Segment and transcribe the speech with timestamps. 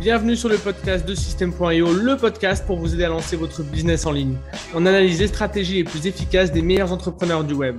[0.00, 4.04] Bienvenue sur le podcast de System.io, le podcast pour vous aider à lancer votre business
[4.04, 4.36] en ligne.
[4.74, 7.76] On analyse les stratégies les plus efficaces des meilleurs entrepreneurs du web.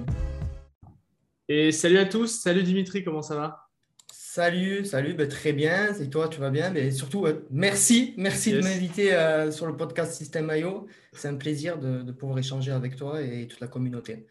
[1.48, 3.70] Et salut à tous, salut Dimitri, comment ça va?
[4.12, 5.94] Salut, salut, ben, très bien.
[5.94, 6.72] Et toi, tu vas bien?
[6.72, 10.88] Mais surtout, euh, merci, merci de m'inviter euh, sur le podcast System.io.
[11.14, 14.26] C'est un plaisir de, pouvoir échanger avec toi et toute la communauté.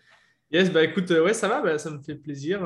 [0.50, 2.60] Yes, bah écoute, euh, ouais, ça va, bah, ça me fait plaisir.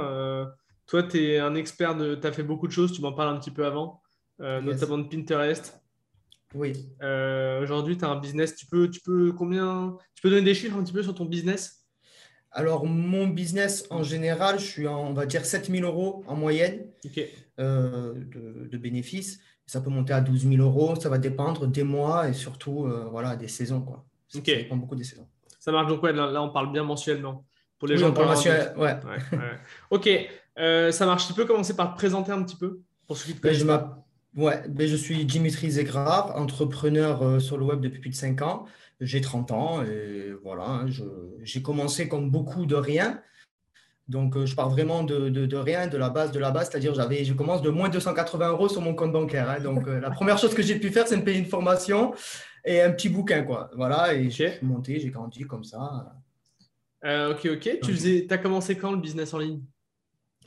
[0.86, 3.38] toi, tu es un expert, tu as fait beaucoup de choses, tu m'en parles un
[3.38, 3.99] petit peu avant?
[4.40, 5.80] Euh, notamment de Pinterest.
[6.54, 6.72] Oui.
[7.02, 8.56] Euh, aujourd'hui, tu as un business.
[8.56, 11.26] Tu peux, tu peux combien Tu peux donner des chiffres un petit peu sur ton
[11.26, 11.84] business?
[12.50, 16.86] Alors, mon business en général, je suis en, on va dire 7000 euros en moyenne
[17.60, 19.40] euh, de, bénéfices.
[19.66, 20.96] Ça peut monter à 12 000 euros.
[20.96, 23.82] Ça va dépendre des mois et surtout voilà, des saisons.
[23.82, 24.04] Quoi.
[24.26, 25.28] Ça dépend beaucoup des saisons.
[25.60, 27.44] Ça marche donc, ouais, là, on parle bien mensuellement.
[27.78, 28.98] Pour les gens, mensuel, ouais.
[29.90, 30.08] Ok,
[30.56, 31.28] ça marche.
[31.28, 34.02] Tu peux commencer par te présenter un petit peu pour ceux qui te ben,
[34.36, 38.42] Ouais, ben je suis Dimitri Zegrard, entrepreneur euh, sur le web depuis plus de 5
[38.42, 38.64] ans.
[39.00, 40.86] J'ai 30 ans et voilà, hein,
[41.42, 43.20] j'ai commencé comme beaucoup de rien.
[44.06, 46.68] Donc, euh, je pars vraiment de, de, de, rien, de la base, de la base,
[46.70, 49.48] c'est-à-dire j'avais, je commence de moins de 280 euros sur mon compte bancaire.
[49.48, 49.60] Hein.
[49.60, 52.14] donc, euh, la première chose que j'ai pu faire, c'est me payer une formation
[52.64, 53.70] et un petit bouquin, quoi.
[53.76, 56.14] Voilà, et j'ai monté, j'ai grandi comme ça.
[57.04, 57.78] ok, ok.
[57.82, 59.62] Tu faisais, as commencé quand le business en ligne?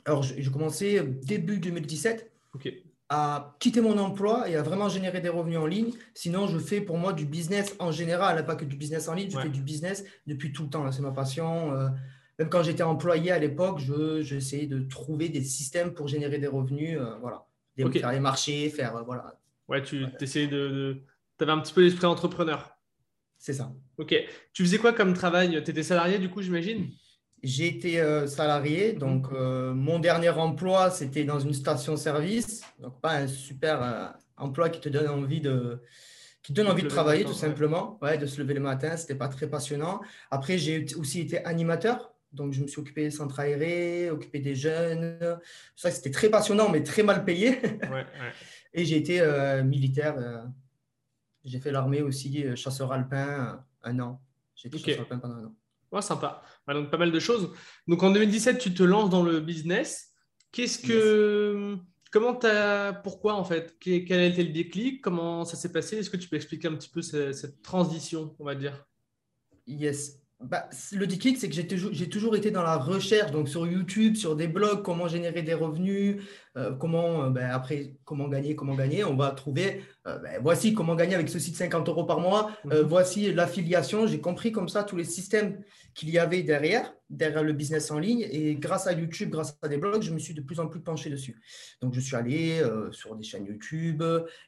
[0.06, 2.30] Alors, j'ai commencé début 2017.
[2.54, 2.83] Ok
[3.14, 5.92] à quitter mon emploi et à vraiment générer des revenus en ligne.
[6.14, 9.14] Sinon, je fais pour moi du business en général, hein, pas que du business en
[9.14, 10.90] ligne, je fais du business depuis tout le temps.
[10.90, 11.72] C'est ma passion.
[11.72, 11.88] Euh,
[12.38, 13.78] même quand j'étais employé à l'époque,
[14.20, 16.98] j'essayais de trouver des systèmes pour générer des revenus.
[16.98, 17.46] Euh, voilà.
[17.76, 18.96] Des, Faire les marchés, faire.
[18.96, 19.38] Euh, voilà.
[19.68, 21.02] Ouais, tu essayais de.
[21.38, 22.76] Tu avais un petit peu l'esprit entrepreneur.
[23.38, 23.72] C'est ça.
[23.98, 24.14] Ok.
[24.52, 25.62] Tu faisais quoi comme travail?
[25.64, 26.90] Tu étais salarié du coup, j'imagine?
[27.44, 33.12] J'ai été euh, salarié, donc euh, mon dernier emploi, c'était dans une station-service, donc pas
[33.16, 35.82] un super euh, emploi qui te donne envie de,
[36.42, 38.16] qui donne envie de travailler tout simplement, ouais.
[38.16, 40.00] de se lever le matin, c'était pas très passionnant.
[40.30, 44.54] Après, j'ai aussi été animateur, donc je me suis occupé des centres aérés, occupé des
[44.54, 45.18] jeunes.
[45.76, 47.60] Ça, c'était très passionnant, mais très mal payé.
[48.72, 49.22] Et j'ai été
[49.62, 50.16] militaire.
[51.44, 54.20] j'ai fait l'armée aussi, chasseur alpin, un an.
[54.56, 55.54] J'ai été chasseur alpin pendant un an
[56.02, 56.42] sympa.
[56.68, 57.52] donc, pas mal de choses.
[57.86, 60.12] Donc, en 2017, tu te lances dans le business.
[60.52, 61.76] Qu'est-ce que.
[62.10, 62.92] Comment tu as.
[62.92, 63.76] Pourquoi, en fait?
[63.80, 65.02] Quel a été le déclic?
[65.02, 65.98] Comment ça s'est passé?
[65.98, 68.84] Est-ce que tu peux expliquer un petit peu cette, cette transition, on va dire?
[69.66, 73.66] Yes bah, le déclic, c'est que j'ai toujours, toujours, été dans la recherche, donc sur
[73.66, 76.22] YouTube, sur des blogs, comment générer des revenus,
[76.78, 79.04] comment, euh, ben, après, comment gagner, comment gagner.
[79.04, 82.52] On va trouver, euh, ben, voici comment gagner avec ce site 50 euros par mois,
[82.64, 82.80] mhm.
[82.82, 84.06] voici l'affiliation.
[84.06, 85.60] J'ai compris comme ça tous les systèmes
[85.94, 88.26] qu'il y avait derrière, derrière le business en ligne.
[88.30, 90.80] Et grâce à YouTube, grâce à des blogs, je me suis de plus en plus
[90.80, 91.40] penché dessus.
[91.80, 94.02] Donc, je suis allé sur des chaînes YouTube.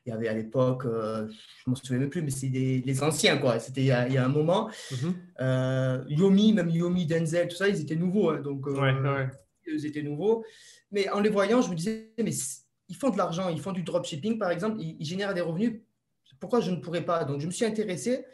[0.04, 1.30] Il y avait à l'époque, je ne
[1.66, 3.58] m'en souviens même plus, mais c'est les anciens, quoi.
[3.60, 4.70] C'était il, y a un moment.
[4.90, 6.04] Mhm.
[6.08, 8.30] Yomi, même Yomi, Denzel, tout ça, ils étaient nouveaux.
[8.30, 8.40] Hein.
[8.40, 8.66] donc,
[9.66, 10.44] ils étaient nouveaux.
[10.90, 12.32] Mais en les voyant, je me disais, mais
[12.88, 15.80] ils font de l'argent, ils font du dropshipping, par exemple, ils, génèrent des revenus.
[16.40, 17.24] Pourquoi je ne pourrais pas?
[17.24, 18.24] Donc, je me suis intéressé,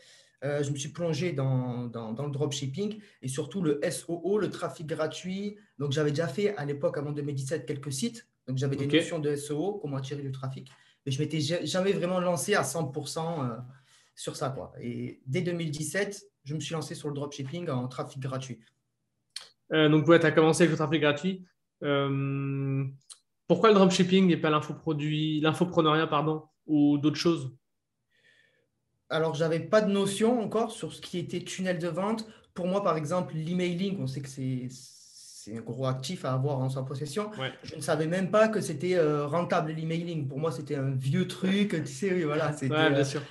[0.44, 4.86] euh, je me suis plongé dans, dans, le dropshipping et surtout le SOO, le trafic
[4.86, 5.56] gratuit.
[5.78, 8.26] Donc, j'avais déjà fait à l'époque, avant 2017, quelques sites.
[8.46, 10.69] Donc, j'avais des notions de SEO, comment attirer du trafic.
[11.06, 13.56] Mais je m'étais jamais vraiment lancé à 100% euh,
[14.14, 14.50] sur ça.
[14.50, 14.72] Quoi.
[14.80, 18.60] Et dès 2017, je me suis lancé sur le dropshipping en trafic gratuit.
[19.72, 21.44] Euh, donc, ouais, tu as commencé avec le trafic gratuit.
[21.82, 22.84] Euh,
[23.47, 27.54] pourquoi le dropshipping et pas l'infoproduit, l'infopreneuriat pardon, ou d'autres choses?
[29.10, 32.26] Alors, j'avais pas de notion encore sur ce qui était tunnel de vente.
[32.54, 36.60] Pour moi, par exemple, l'emailing, on sait que c'est c'est un gros actif à avoir
[36.60, 37.31] en sa possession.
[37.65, 40.28] Je ne savais même pas que c'était euh, rentable l'emailing.
[40.28, 41.70] Pour moi, c'était un vieux truc.
[41.84, 43.22] Tu sais, voilà, c'était, ouais, bien sûr.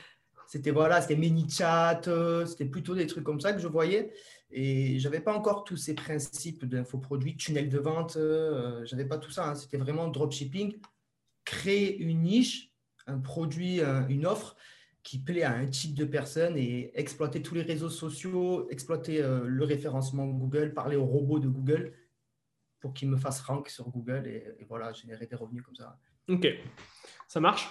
[0.45, 2.01] c'était voilà, c'était ManyChat,
[2.45, 4.11] c'était plutôt des trucs comme ça que je voyais.
[4.51, 9.07] Et je n'avais pas encore tous ces principes d'infoproduits, tunnel de vente, euh, je n'avais
[9.07, 9.49] pas tout ça.
[9.49, 9.55] Hein.
[9.55, 10.77] C'était vraiment dropshipping,
[11.45, 12.73] créer une niche,
[13.07, 14.55] un produit, une offre
[15.03, 19.45] qui plaît à un type de personne et exploiter tous les réseaux sociaux, exploiter euh,
[19.45, 21.93] le référencement Google, parler aux robots de Google
[22.79, 25.97] pour qu'ils me fassent rank sur Google et, et voilà, générer des revenus comme ça.
[26.29, 26.47] Ok,
[27.27, 27.67] ça marche?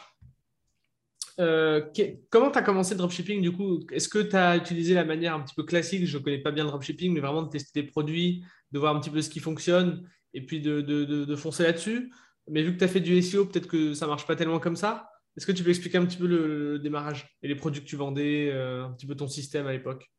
[1.38, 1.82] Euh,
[2.30, 3.80] comment tu as commencé le dropshipping du coup?
[3.92, 6.06] Est-ce que tu as utilisé la manière un petit peu classique?
[6.06, 8.94] Je ne connais pas bien le dropshipping, mais vraiment de tester des produits, de voir
[8.94, 12.12] un petit peu ce qui fonctionne et puis de, de, foncer là-dessus.
[12.48, 14.58] Mais vu que tu as fait du SEO, peut-être que ça ne marche pas tellement
[14.58, 15.10] comme ça.
[15.36, 17.96] Est-ce que tu peux expliquer un petit peu le, démarrage et les produits que tu
[17.96, 20.10] vendais, euh, un petit peu ton système à l'époque?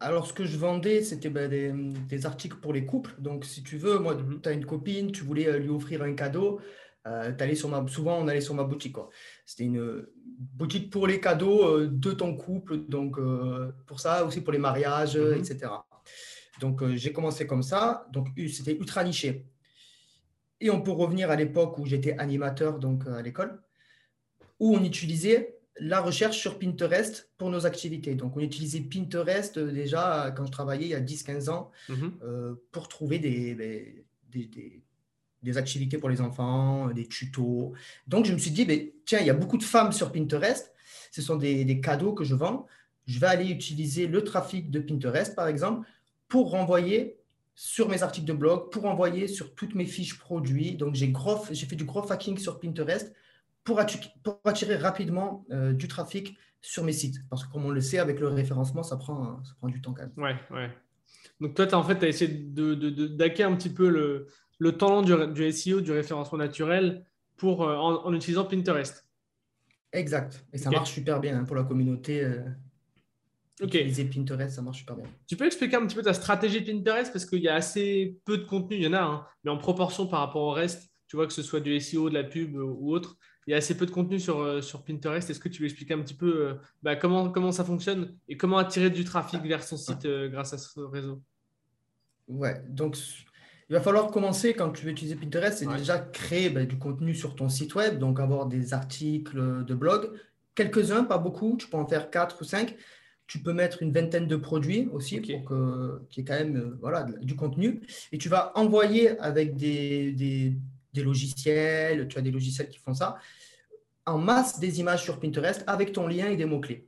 [0.00, 1.48] Alors, ce que je vendais, c'était ben,
[2.08, 3.14] des, articles pour les couples.
[3.18, 4.40] Donc, si tu veux, moi, mhm.
[4.42, 6.60] tu as une copine, tu voulais euh, lui offrir un cadeau.
[7.04, 8.96] Allais sur ma, souvent, on allait sur ma boutique.
[9.46, 13.18] C'était une boutique pour les cadeaux de ton couple, donc
[13.86, 15.38] pour ça, aussi pour les mariages, mhm.
[15.38, 15.70] etc.
[16.60, 18.06] Donc, j'ai commencé comme ça.
[18.12, 19.46] Donc, c'était ultra niché.
[20.60, 23.62] Et on peut revenir à l'époque où j'étais animateur donc, à l'école,
[24.58, 28.14] où on utilisait la recherche sur Pinterest pour nos activités.
[28.14, 32.12] Donc, on utilisait Pinterest euh, déjà quand je travaillais il y a 10-15 ans mhm.
[32.22, 34.04] euh, pour trouver des, des,
[34.46, 34.84] des,
[35.56, 37.72] activités pour les enfants, des tutos.
[38.06, 40.72] Donc, je me suis dit, mais, tiens, il y a beaucoup de femmes sur Pinterest.
[41.10, 42.66] Ce sont des, cadeaux que je vends.
[43.06, 45.86] Je vais aller utiliser le trafic de Pinterest, par exemple,
[46.28, 47.16] pour renvoyer
[47.54, 50.76] sur mes articles de blog, pour envoyer sur toutes mes fiches produits.
[50.76, 51.12] Donc, j'ai
[51.66, 53.12] fait du gros hacking sur Pinterest
[53.64, 57.16] pour, attirer, rapidement euh, du trafic sur mes sites.
[57.28, 59.92] Parce que comme on le sait, avec le référencement, ça prend, ça prend du temps
[59.92, 60.12] quand même.
[60.16, 60.70] Ouais, ouais.
[61.40, 64.28] Donc toi, as, en fait, tu as essayé de, un petit peu le,
[64.60, 67.04] le talent du, du, SEO, du référencement naturel,
[67.36, 69.06] pour, euh, en, utilisant Pinterest.
[69.92, 70.46] Exact.
[70.52, 72.22] Et ça marche super bien hein, pour la communauté.
[72.22, 72.44] Euh,
[73.60, 73.74] ok.
[73.74, 75.06] Utiliser Pinterest, ça marche super bien.
[75.26, 77.12] Tu peux expliquer un petit peu ta stratégie Pinterest?
[77.12, 79.58] Parce qu'il y a assez peu de contenu, il y en a, hein, mais en
[79.58, 82.54] proportion par rapport au reste, tu vois que ce soit du SEO, de la pub
[82.54, 83.16] ou autre,
[83.46, 85.28] il y a assez peu de contenu sur, euh, sur Pinterest.
[85.28, 88.36] Est-ce que tu veux expliquer un petit peu euh, bah, comment, comment ça fonctionne et
[88.36, 91.22] comment attirer du trafic vers son site euh, grâce à ce réseau?
[92.28, 92.96] Ouais, donc
[93.70, 97.14] il va falloir commencer quand tu veux utiliser Pinterest, c'est déjà créer bah, du contenu
[97.14, 100.10] sur ton site web, donc avoir des articles de blog,
[100.54, 102.76] quelques-uns, pas beaucoup, tu peux en faire quatre ou cinq.
[103.26, 106.76] Tu peux mettre une vingtaine de produits aussi pour que qu'il y ait quand même
[106.80, 107.80] voilà, du contenu.
[108.10, 110.56] Et tu vas envoyer avec des, des
[110.92, 113.18] des logiciels, tu as des logiciels qui font ça,
[114.06, 116.86] en masse des images sur Pinterest avec ton lien et des mots-clés.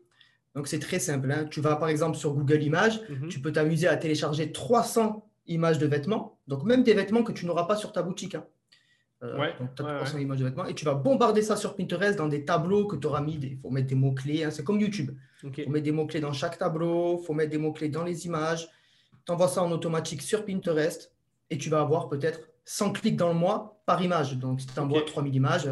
[0.54, 1.30] Donc c'est très simple.
[1.30, 1.46] Hein.
[1.50, 3.28] Tu vas par exemple sur Google Images, mhm.
[3.28, 7.46] tu peux t'amuser à télécharger 300 images de vêtements, donc même des vêtements que tu
[7.46, 8.34] n'auras pas sur ta boutique.
[8.34, 8.44] Hein.
[9.22, 12.18] Euh, donc tu as 300 images de vêtements et tu vas bombarder ça sur Pinterest
[12.18, 13.34] dans des tableaux que tu auras mis.
[13.34, 14.50] Il faut mettre des mots-clés, hein.
[14.50, 15.12] c'est comme YouTube.
[15.44, 18.26] Il faut mettre des mots-clés dans chaque tableau, il faut mettre des mots-clés dans les
[18.26, 18.68] images.
[19.24, 21.12] Tu envoies ça en automatique sur Pinterest
[21.50, 24.36] et tu vas avoir peut-être 100 clics dans le mois par image.
[24.38, 25.68] Donc, si tu envoies 3000 images,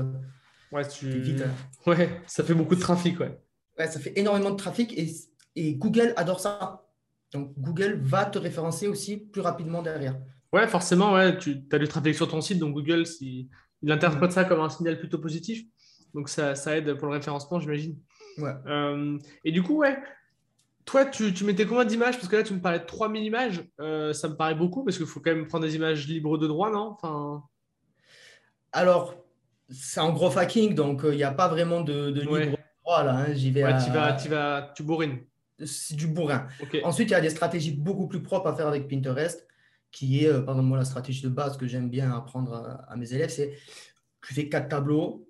[0.72, 1.08] ouais, tu...
[1.08, 1.42] vite.
[1.42, 1.90] Hein.
[1.90, 3.18] Ouais, ça fait beaucoup de trafic.
[3.18, 3.38] Ouais.
[3.78, 5.10] ouais ça fait énormément de trafic et,
[5.56, 6.84] et, Google adore ça.
[7.32, 10.18] Donc, Google va te référencer aussi plus rapidement derrière.
[10.52, 14.44] Ouais, forcément, ouais, tu as du trafic sur ton site, donc Google, il interprète ça
[14.44, 15.64] comme un signal plutôt positif.
[16.12, 17.96] Donc, ça, ça aide pour le référencement, j'imagine.
[18.38, 18.54] Ouais.
[18.66, 19.96] Euh, et du coup, ouais,
[20.84, 22.16] toi, tu, mettais combien d'images?
[22.16, 23.64] Parce que là, tu me parlais de 3000 images.
[23.80, 26.46] Euh, ça me paraît beaucoup parce qu'il faut quand même prendre des images libres de
[26.46, 26.96] droit, non?
[27.00, 27.44] Enfin...
[28.72, 29.14] Alors,
[29.68, 33.04] c'est un gros hacking, donc il euh, n'y a pas vraiment de, libre de droit
[33.04, 33.18] là.
[33.18, 33.32] Hein.
[33.34, 33.62] J'y vais.
[33.84, 35.20] tu, vas, tu, vas, tu bourrines.
[35.64, 36.46] C'est du bourrin.
[36.84, 39.46] Ensuite, il y a des stratégies beaucoup plus propres à faire avec Pinterest,
[39.90, 42.96] qui est, euh, par exemple, moi, la stratégie de base que j'aime bien apprendre à,
[42.96, 43.54] mes élèves, c'est
[44.26, 45.26] tu fais quatre tableaux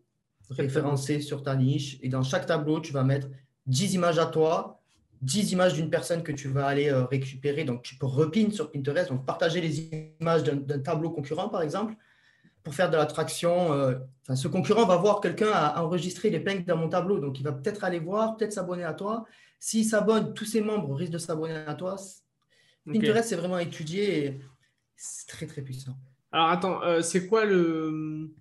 [0.51, 3.29] référencés sur ta niche, et dans chaque tableau, tu vas mettre
[3.67, 4.81] 10 images à toi
[5.23, 7.65] 10 images d'une personne que tu vas aller euh, récupérer.
[7.65, 9.91] Donc, tu peux repin sur Pinterest, donc partager les
[10.21, 11.95] images d'un tableau concurrent, par exemple,
[12.63, 13.73] pour faire de l'attraction.
[13.73, 13.95] Euh,
[14.35, 17.53] ce concurrent va voir quelqu'un a enregistré les pingles dans mon tableau, donc il va
[17.53, 19.25] peut-être aller voir, peut-être s'abonner à toi.
[19.61, 21.97] S'il s'abonne, tous ses membres risquent de s'abonner à toi.
[22.87, 24.41] Pinterest, c'est vraiment étudié et
[24.97, 25.97] c'est très, très puissant.
[26.33, 28.33] Alors, attends, euh, c'est quoi le...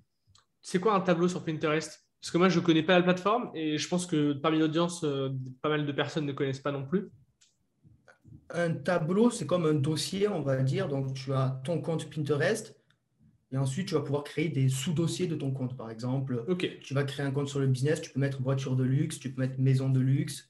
[0.62, 2.06] C'est quoi un tableau sur Pinterest?
[2.22, 5.04] Parce que moi, je ne connais pas la plateforme et je pense que parmi l'audience,
[5.04, 5.30] euh,
[5.62, 7.10] pas mal de personnes ne connaissent pas non plus.
[8.52, 10.88] Un tableau, c'est comme un dossier, on va dire.
[10.88, 12.76] Donc, tu as ton compte Pinterest
[13.52, 15.76] et ensuite, tu vas pouvoir créer des sous-dossiers de ton compte.
[15.76, 16.46] Par exemple,
[16.82, 19.34] tu vas créer un compte sur le business, tu peux mettre voiture de luxe, tu
[19.34, 20.50] peux mettre maison de luxe.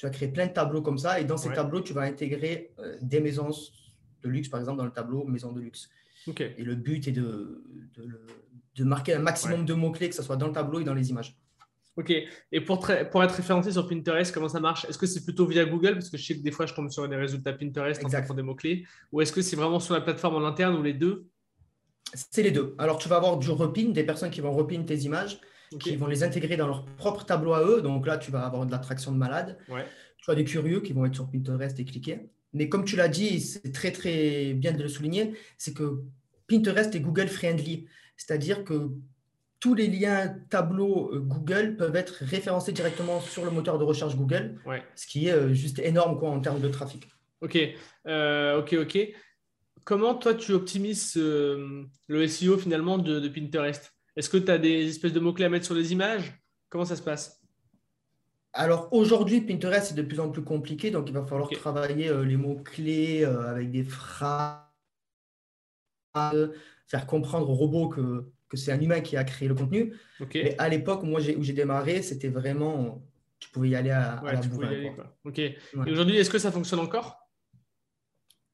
[0.00, 2.72] Tu vas créer plein de tableaux comme ça et dans ces tableaux, tu vas intégrer
[2.78, 3.50] euh, des maisons
[4.22, 5.90] de luxe, par exemple, dans le tableau maison de luxe.
[6.38, 7.62] Et le but est de,
[8.76, 11.10] de, marquer un maximum de mots-clés, que ce soit dans le tableau et dans les
[11.10, 11.36] images.
[11.98, 12.14] Ok.
[12.50, 12.78] Et pour,
[13.10, 14.86] pour être référencé sur Pinterest, comment ça marche?
[14.86, 15.92] Est-ce que c'est plutôt via Google?
[15.92, 18.42] Parce que je sais que des fois, je tombe sur des résultats Pinterest en des
[18.42, 18.86] mots-clés.
[19.12, 21.26] Ou est-ce que c'est vraiment sur la plateforme en interne ou les deux?
[22.14, 22.74] C'est les deux.
[22.78, 25.42] Alors, tu vas avoir du repin, des personnes qui vont repin tes images,
[25.78, 27.82] qui vont les intégrer dans leur propre tableau à eux.
[27.82, 29.58] Donc là, tu vas avoir de l'attraction de malade.
[30.18, 32.30] Tu as des curieux qui vont être sur Pinterest et cliquer.
[32.52, 36.02] Mais comme tu l'as dit, c'est très très bien de le souligner, c'est que
[36.48, 37.86] Pinterest est Google friendly,
[38.16, 38.90] c'est-à-dire que
[39.60, 44.16] tous les liens tableaux euh, Google peuvent être référencés directement sur le moteur de recherche
[44.16, 44.58] Google,
[44.96, 47.06] ce qui est euh, juste énorme quoi, en termes de trafic.
[47.42, 47.58] Ok,
[48.06, 48.98] euh, ok, ok.
[49.84, 53.94] Comment toi tu optimises le SEO finalement de, Pinterest?
[54.20, 56.38] Est-ce que tu as des espèces de mots-clés à mettre sur les images?
[56.68, 57.40] Comment ça se passe?
[58.52, 62.36] Alors aujourd'hui, Pinterest est de plus en plus compliqué, donc il va falloir travailler les
[62.36, 64.60] mots-clés avec des phrases,
[66.86, 69.94] faire comprendre au robot que que c'est un humain qui a créé le contenu.
[70.34, 73.02] Mais à l'époque, moi, où j'ai démarré, c'était vraiment,
[73.38, 74.92] tu pouvais y aller à, la bourrine.
[75.24, 75.38] Ok.
[75.38, 77.19] Et aujourd'hui, est-ce que ça fonctionne encore?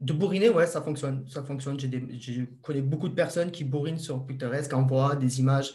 [0.00, 1.25] De bourriner, ouais, ça fonctionne.
[1.29, 1.79] Ça fonctionne.
[1.81, 5.73] Je connais beaucoup de personnes qui bourrinent sur Pinterest, qui envoient des images,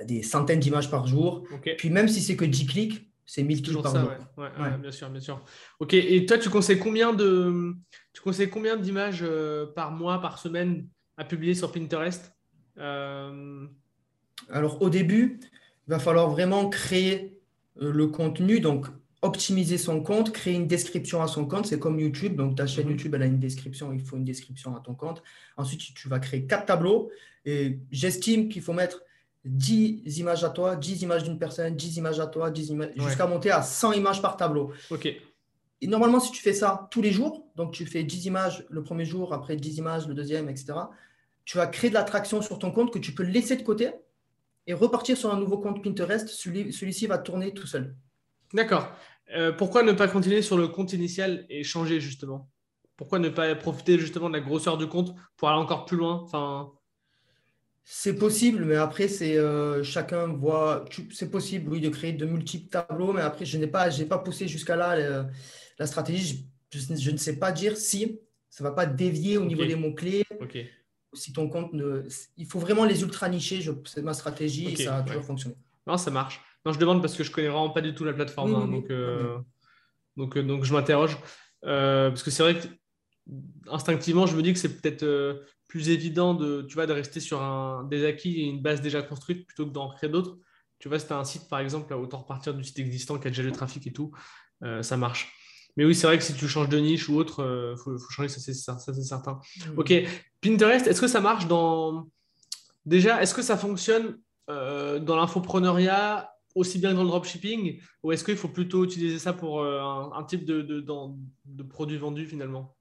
[0.00, 1.44] euh, des centaines d'images par jour.
[1.78, 4.10] Puis même si c'est que 10 clics, c'est 1000 clics par jour.
[4.36, 4.48] Ouais.
[4.80, 5.42] bien sûr, bien sûr.
[5.80, 5.94] Ok.
[5.94, 7.74] Et toi, tu conseilles combien de,
[8.12, 12.34] tu conseilles combien d'images euh, par mois, par semaine à publier sur Pinterest?
[12.78, 13.66] Euh,
[14.50, 17.38] Alors, au début, il va falloir vraiment créer
[17.80, 18.86] euh, le contenu, donc
[19.22, 21.66] optimiser son compte, créer une description à son compte.
[21.66, 22.36] C'est comme YouTube.
[22.36, 22.92] Donc, ta chaîne mhm.
[22.92, 23.92] YouTube, elle a une description.
[23.92, 25.22] Il faut une description à ton compte.
[25.56, 27.10] Ensuite, tu vas créer quatre tableaux.
[27.44, 29.02] Et j'estime qu'il faut mettre
[29.44, 33.26] 10 images à toi, 10 images d'une personne, 10 images à toi, 10 images, jusqu'à
[33.26, 34.72] monter à 100 images par tableau.
[34.90, 35.08] OK.
[35.80, 38.82] Et normalement, si tu fais ça tous les jours, donc tu fais 10 images le
[38.82, 40.74] premier jour, après 10 images le deuxième, etc.,
[41.44, 43.90] tu vas créer de l'attraction sur ton compte que tu peux laisser de côté
[44.66, 46.28] et repartir sur un nouveau compte Pinterest.
[46.28, 47.96] Celui-ci va tourner tout seul.
[48.52, 48.90] D'accord.
[49.34, 52.50] Euh, pourquoi ne pas continuer sur le compte initial et changer justement?
[52.96, 56.20] Pourquoi ne pas profiter justement de la grosseur du compte pour aller encore plus loin?
[56.24, 56.72] Enfin...
[57.90, 60.84] C'est possible, mais après, c'est euh, chacun voit.
[61.10, 64.46] C'est possible, oui, de créer de multiples tableaux, mais après, je n'ai pas, pas poussé
[64.46, 65.24] jusqu'à là
[65.78, 66.50] la stratégie.
[66.70, 70.24] Je, ne sais pas dire si ça ne va pas dévier au niveau des mots-clés.
[70.38, 70.58] Ok
[71.12, 72.06] si ton compte ne.
[72.36, 75.56] Il faut vraiment les ultra nicher, c'est ma stratégie et ça a toujours fonctionné.
[75.86, 76.40] Non, ça marche.
[76.64, 78.90] Non, je demande parce que je connais vraiment pas du tout la plateforme, hein, donc,
[78.90, 79.38] euh,
[80.16, 81.16] donc, euh, donc je m'interroge.
[81.64, 82.66] Euh, parce que c'est vrai que
[83.70, 87.42] instinctivement, je me dis que c'est peut-être plus évident de, tu vois, de rester sur
[87.42, 90.38] un, des acquis et une base déjà construite plutôt que d'en créer d'autres.
[90.78, 93.26] Tu vois, si tu as un site, par exemple, autant repartir du site existant qui
[93.26, 94.12] a déjà le trafic et tout,
[94.80, 95.32] ça marche.
[95.78, 97.96] Mais oui, c'est vrai que si tu changes de niche ou autre, il euh, faut,
[98.10, 99.40] changer, ça c'est certain.
[99.58, 99.78] Mm.
[99.78, 99.94] Ok,
[100.40, 102.08] Pinterest, est-ce que ça marche dans.
[102.84, 104.18] Déjà, est-ce que ça fonctionne
[104.50, 109.18] euh, dans l'infopreneuriat aussi bien que dans le dropshipping Ou est-ce qu'il faut plutôt utiliser
[109.18, 110.84] ça pour euh, un, type de, de,
[111.46, 112.74] de, produit vendu finalement?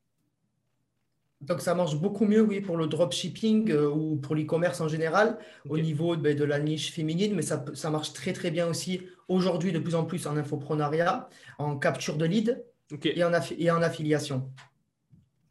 [1.40, 5.38] Donc, ça marche beaucoup mieux, oui, pour le dropshipping ou pour l'e-commerce en général,
[5.70, 9.02] au niveau ben, de la niche féminine, mais ça, ça marche très, très bien aussi
[9.28, 11.30] aujourd'hui, de plus en plus en infopreneuriat,
[11.60, 12.66] en capture de lead
[13.04, 14.50] et, en en affiliation.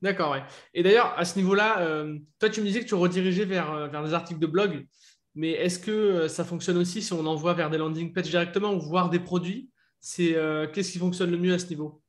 [0.02, 0.42] D'accord, ouais.
[0.74, 3.88] Et d'ailleurs, à ce niveau-là, euh, toi, tu me disais que tu redirigeais vers, euh,
[3.88, 4.86] vers des articles de blog,
[5.36, 8.74] mais est-ce que euh, ça fonctionne aussi si on envoie vers des landing pages directement
[8.74, 9.70] ou voir des produits?
[10.00, 10.36] C'est
[10.72, 12.00] Qu'est-ce qui fonctionne le mieux à ce niveau?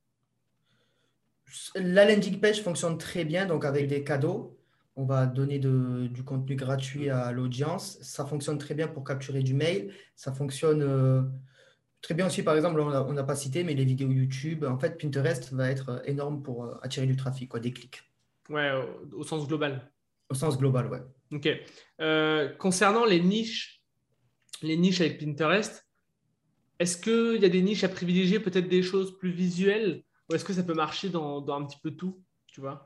[1.74, 4.56] La landing page fonctionne très bien, donc avec des cadeaux.
[4.96, 7.98] On va donner du contenu gratuit à l'audience.
[8.02, 9.94] Ça fonctionne très bien pour capturer du mail.
[10.16, 10.84] Ça fonctionne
[12.02, 15.02] Très bien aussi, par exemple, on n'a pas cité, mais les vidéos YouTube, en fait,
[15.02, 18.02] Pinterest va être euh, énorme pour euh, attirer du trafic, quoi, des clics.
[18.50, 18.72] Ouais,
[19.14, 19.92] au, sens global.
[20.30, 21.02] Au sens global, ouais.
[21.32, 21.50] Ok.
[22.02, 23.82] Euh, concernant les niches,
[24.62, 25.86] les niches avec Pinterest,
[26.80, 30.46] est-ce qu'il y a des niches à privilégier, peut-être des choses plus visuelles, ou est-ce
[30.46, 32.84] que ça peut marcher dans, un petit peu tout, tu vois?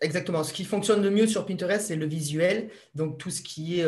[0.00, 0.44] Exactement.
[0.44, 2.70] Ce qui fonctionne le mieux sur Pinterest, c'est le visuel.
[2.94, 3.86] Donc, tout ce qui est,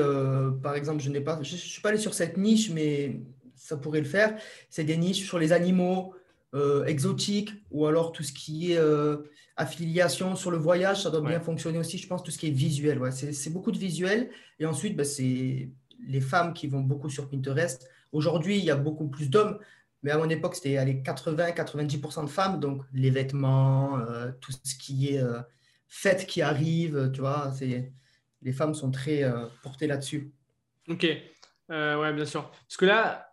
[0.61, 3.21] par exemple, je n'ai pas, je suis pas allé sur cette niche, mais
[3.55, 4.37] ça pourrait le faire.
[4.71, 6.15] C'est des niches sur les animaux
[6.53, 9.19] euh, exotiques ou alors tout ce qui est euh,
[9.57, 11.97] affiliation sur le voyage, ça doit bien fonctionner aussi.
[11.97, 12.99] Je pense tout ce qui est visuel.
[12.99, 13.13] Ouais.
[13.13, 14.31] C'est beaucoup de visuel.
[14.59, 15.69] Et ensuite, bah, c'est
[16.05, 17.89] les femmes qui vont beaucoup sur Pinterest.
[18.11, 19.61] Aujourd'hui, il y a beaucoup plus d'hommes.
[20.03, 22.59] Mais à mon époque, c'était 80-90% de femmes.
[22.59, 25.23] Donc, les vêtements, euh, tout ce qui est
[25.87, 27.53] fête qui arrive, tu vois,
[28.43, 29.23] les femmes sont très
[29.63, 30.33] portées là-dessus.
[30.89, 31.07] Ok,
[31.69, 32.51] ouais, bien sûr.
[32.51, 33.30] Parce que là,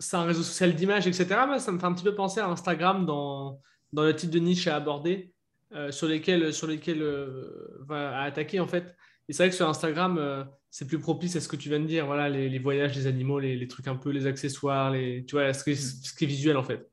[0.00, 1.26] c'est un réseau social d'image, etc.
[1.58, 3.60] ça me fait un petit peu penser à Instagram dans,
[3.92, 5.32] le type de niche à aborder,
[5.74, 8.96] euh, sur lesquels, sur lesquels euh, va attaquer en fait.
[9.28, 11.80] Et c'est vrai que sur Instagram, euh, c'est plus propice à ce que tu viens
[11.80, 15.36] de dire, voilà, les, voyages, les animaux, les, trucs un peu, les accessoires, les, tu
[15.36, 16.90] vois, ce qui, est, visuel en fait,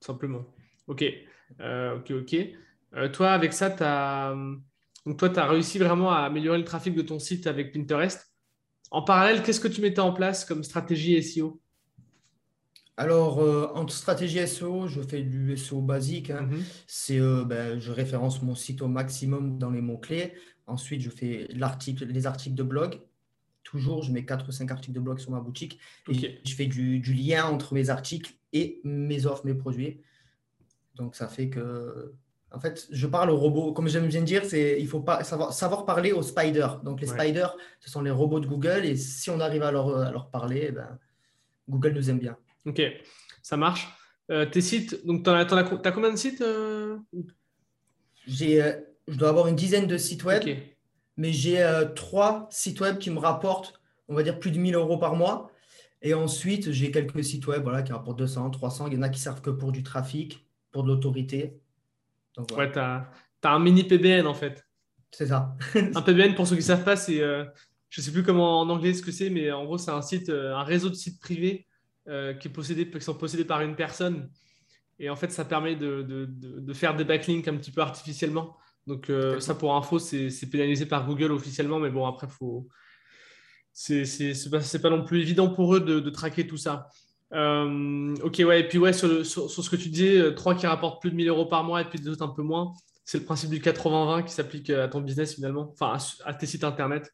[0.00, 0.44] simplement.
[0.88, 1.04] Ok,
[1.60, 3.12] ok, ok.
[3.12, 4.34] toi, avec ça, tu as
[5.46, 8.26] réussi vraiment à améliorer le trafic de ton site avec Pinterest.
[8.90, 11.60] En parallèle, qu'est-ce que tu mettais en place comme stratégie SEO
[13.00, 16.28] alors, euh, en stratégie SEO, je fais du SEO basique.
[16.28, 16.42] Hein.
[16.42, 16.62] Mhm.
[16.86, 20.34] C'est, euh, ben, je référence mon site au maximum dans les mots-clés.
[20.66, 23.00] Ensuite, je fais l'article, les articles de blog.
[23.62, 25.78] Toujours, je mets 4 ou 5 articles de blog sur ma boutique.
[26.10, 30.02] Et je fais du, lien entre mes articles et mes offres, mes produits.
[30.94, 32.12] Donc, ça fait que.
[32.52, 33.72] En fait, je parle aux robots.
[33.72, 36.82] Comme j'aime bien dire, c'est, il faut pas savoir, savoir parler aux spiders.
[36.82, 38.84] Donc, les spiders, ce sont les robots de Google.
[38.84, 40.98] Et si on arrive à leur, à leur parler, eh ben,
[41.66, 42.36] Google nous aime bien.
[42.66, 42.82] Ok,
[43.42, 43.88] ça marche.
[44.30, 46.98] Euh, tes sites, donc tu as, as, combien de sites euh?
[48.26, 48.72] J'ai, euh,
[49.08, 50.44] Je dois avoir une dizaine de sites web.
[51.16, 54.98] mais j'ai trois sites web qui me rapportent, on va dire, plus de 1000 euros
[54.98, 55.50] par mois.
[56.02, 58.86] Et ensuite, j'ai quelques sites web voilà, qui rapportent 200, 300.
[58.86, 61.60] Il y en a qui servent que pour du trafic, pour de l'autorité.
[62.56, 63.10] Ouais, tu as,
[63.42, 64.64] un mini PBN en fait.
[65.10, 65.56] C'est ça.
[65.74, 68.70] un PBN, pour ceux qui ne savent pas, c'est, je ne sais plus comment en
[68.70, 71.66] anglais ce que c'est, mais en gros, c'est un site, un réseau de sites privés
[72.40, 74.28] qui, est possédé, qui sont possédés par une personne.
[75.00, 78.56] Et en fait, ça permet de, de, de, faire des backlinks un petit peu artificiellement.
[78.86, 82.68] Donc, euh, ça pour info, c'est pénalisé par Google officiellement, mais bon, après, faut...
[83.72, 84.04] c'est
[84.50, 86.88] pas, pas non plus évident pour eux de, traquer tout ça.
[87.32, 90.66] Euh, ok, ouais, et puis ouais, sur, sur, ce que tu disais, 3 euh, qui
[90.66, 92.72] rapportent plus de 1000 euros par mois et puis d'autres un peu moins,
[93.04, 96.64] c'est le principe du 80-20 qui s'applique à ton business finalement, enfin à tes sites
[96.64, 97.10] internet.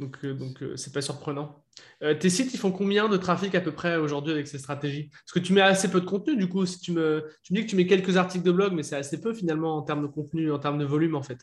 [0.00, 1.62] Donc, euh, donc euh, c'est pas surprenant.
[2.02, 5.10] Euh, tes sites, ils font combien de trafic à peu près aujourd'hui avec ces stratégies?
[5.10, 7.66] Parce que tu mets assez peu de contenu, du coup, si tu me, tu dis
[7.66, 10.06] que tu mets quelques articles de blog, mais c'est assez peu finalement en termes de
[10.06, 11.38] contenu, en termes de volume en fait.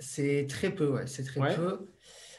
[0.00, 1.86] C'est très peu, ouais, c'est très peu.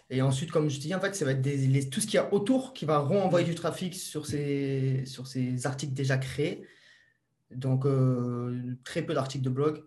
[0.09, 2.15] Et ensuite, comme je te dis, en fait, ça va être des, tout ce qu'il
[2.15, 6.67] y a autour qui va renvoyer du trafic sur ces, sur ces articles déjà créés.
[7.51, 7.85] Donc,
[8.83, 9.81] très peu d'articles de blog.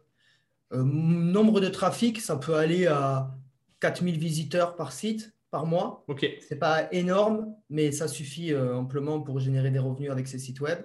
[0.72, 3.36] nombre de trafic, ça peut aller à
[3.80, 6.04] 4000 visiteurs par site par mois.
[6.08, 6.26] Ok.
[6.40, 10.60] C'est pas énorme, mais ça suffit euh, amplement pour générer des revenus avec ces sites
[10.60, 10.80] web.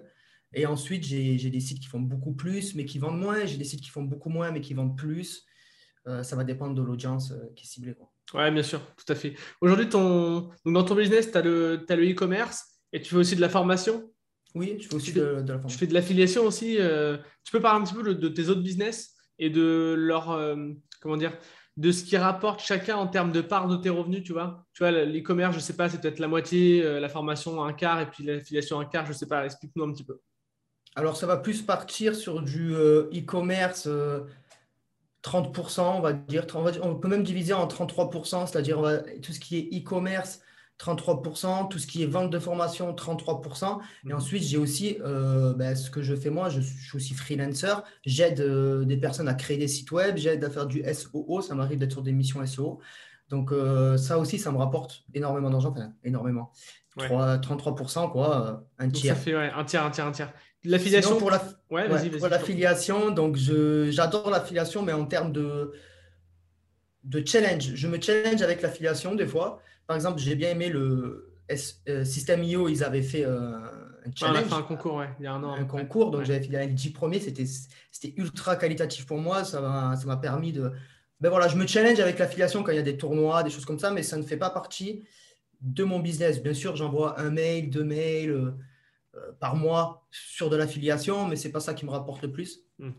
[0.54, 3.46] Et ensuite, j'ai des sites qui font beaucoup plus, mais qui vendent moins.
[3.46, 5.46] J'ai des sites qui font beaucoup moins, mais qui vendent plus.
[6.08, 7.94] Euh, ça va dépendre de l'audience euh, qui est ciblée.
[7.94, 8.12] Quoi.
[8.34, 9.36] Ouais, bien sûr, tout à fait.
[9.62, 10.50] Aujourd'hui, ton...
[10.66, 14.12] dans ton business, tu as le e-commerce et tu fais aussi de la formation.
[14.54, 15.68] Oui, je fais aussi de, la formation.
[15.70, 16.78] Tu fais de l'affiliation aussi.
[17.44, 20.38] tu peux parler un petit peu de, de, tes autres business et de leur,
[21.02, 21.38] comment dire,
[21.78, 24.66] de ce qui rapporte chacun en termes de part de tes revenus, tu vois.
[24.74, 27.74] Tu vois, l'e-commerce, je ne sais pas, c'est peut-être la moitié, euh, la formation un
[27.74, 29.46] quart et puis l'affiliation un quart, je sais pas.
[29.46, 30.20] Explique-nous un petit peu.
[30.96, 33.88] Alors, ça va plus partir sur du euh, e-commerce
[35.24, 36.46] 30%, euh, on va dire.
[36.84, 40.42] On, peut même diviser en 33%, c'est-à-dire tout ce qui est e-commerce
[40.82, 43.80] 33%, tout ce qui est vente de formation, 33%.
[44.06, 44.16] Et mhm.
[44.16, 47.84] ensuite, j'ai aussi euh, ben, ce que je fais moi, je, suis aussi freelancer.
[48.04, 51.54] J'aide euh, des personnes à créer des sites web, j'aide à faire du SOO, ça
[51.54, 52.80] m'arrive d'être sur des missions SEO.
[53.30, 56.52] Donc, euh, ça aussi, ça me rapporte énormément d'argent, énormément.
[56.98, 59.16] 33%, quoi, un tiers.
[59.16, 60.34] ça fait un tiers, un tiers, un tiers.
[60.66, 61.42] L'affiliation pour la...
[61.70, 65.72] ouais, pour l'affiliation, donc j'adore l'affiliation, mais en termes de,
[67.04, 69.62] de challenge, je me challenge avec l'affiliation des fois.
[69.88, 71.32] Par exemple, j'ai bien aimé le
[71.90, 73.58] euh, System IO, ils avaient fait euh,
[74.06, 74.46] un challenge.
[74.46, 75.54] fait un concours, ouais, il y a un an.
[75.54, 80.18] Un concours, donc j'avais fait les 10 premiers, c'était ultra qualitatif pour moi, ça m'a
[80.18, 80.72] permis de.
[81.20, 83.66] Ben voilà, je me challenge avec l'affiliation quand il y a des tournois, des choses
[83.66, 85.06] comme ça, mais ça ne fait pas partie
[85.62, 86.42] de mon business.
[86.42, 88.52] Bien sûr, j'envoie un mail, deux mails euh,
[89.40, 92.62] par mois sur de l'affiliation, mais c'est pas ça qui me rapporte le plus.
[92.80, 92.92] Hmm.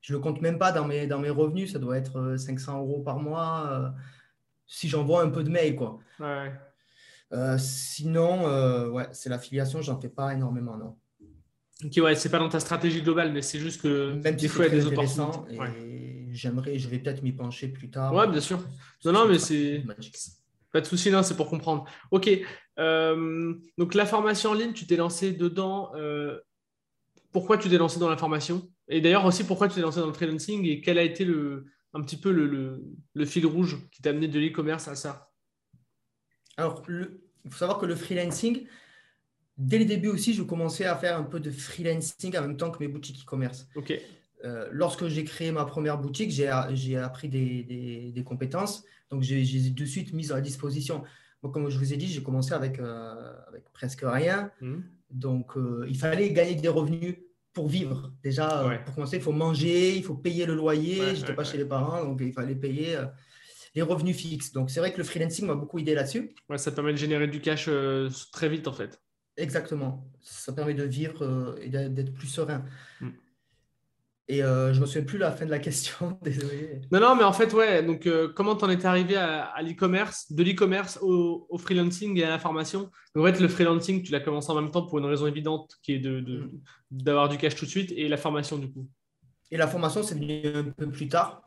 [0.00, 2.80] Je ne le compte même pas dans mes, dans mes revenus, ça doit être 500
[2.80, 3.94] euros par mois
[4.66, 5.76] si j'envoie un peu de mails.
[5.76, 5.98] Quoi.
[7.32, 10.96] Euh, sinon, euh, ouais, c'est l'affiliation, j'en fais pas énormément, non.
[11.84, 14.66] Ok, ouais, c'est pas dans ta stratégie globale, mais c'est juste que Même des fois,
[14.66, 15.58] il y a des opportunités.
[15.80, 18.14] Et j'aimerais, je vais peut-être m'y pencher plus tard.
[18.14, 18.60] Ouais, bien sûr.
[19.04, 19.82] Non, non, mais c'est.
[20.72, 21.84] Pas de souci, non, c'est pour comprendre.
[22.10, 22.30] Ok.
[22.78, 25.92] Euh, donc, la formation en ligne, tu t'es lancé dedans.
[27.32, 28.68] pourquoi tu t'es lancé dans la formation?
[28.88, 31.66] Et d'ailleurs, aussi, pourquoi tu t'es lancé dans le freelancing et quel a été le,
[31.94, 35.30] un petit peu le, fil rouge qui t'a amené de l'e-commerce à ça
[36.56, 38.66] Alors, il faut savoir que le freelancing,
[39.56, 42.70] dès le début aussi, je commençais à faire un peu de freelancing en même temps
[42.70, 43.68] que mes boutiques e-commerce.
[43.76, 43.98] Ok.
[44.44, 48.84] Euh, lorsque j'ai créé ma première boutique, j'ai appris des, compétences.
[49.10, 51.04] Donc, j'ai de suite mises à disposition.
[51.42, 53.32] comme je vous ai dit, j'ai commencé avec, euh,
[53.72, 54.50] presque rien.
[54.60, 54.80] Mmh.
[55.10, 57.16] Donc, euh, il fallait gagner des revenus
[57.54, 58.12] pour vivre.
[58.22, 61.14] Déjà, euh, pour commencer, il faut manger, il faut payer le loyer.
[61.14, 63.06] je n'étais pas chez les parents, donc il fallait payer euh,
[63.74, 64.52] les revenus fixes.
[64.52, 66.34] Donc, c'est vrai que le freelancing m'a beaucoup aidé là-dessus.
[66.48, 69.00] Ouais, ça permet de générer du cash euh, très vite, en fait.
[69.36, 70.04] Exactement.
[70.20, 72.64] Ça permet de vivre et d'être plus serein.
[73.00, 73.08] Mm.
[74.26, 76.80] Et euh, je ne me souviens plus la fin de la question, désolé.
[76.90, 77.82] Non, non, mais en fait, ouais.
[77.82, 82.30] Donc, euh, comment tu en es arrivé à, l'e-commerce, de l'e-commerce au, freelancing et à
[82.30, 82.90] la formation?
[83.16, 85.94] En fait, le freelancing, tu l'as commencé en même temps pour une raison évidente qui
[85.94, 86.50] est mm.
[86.90, 88.88] d'avoir de, du cash tout de suite et la formation, du coup.
[89.50, 91.46] Et la formation, c'est venu un peu plus tard,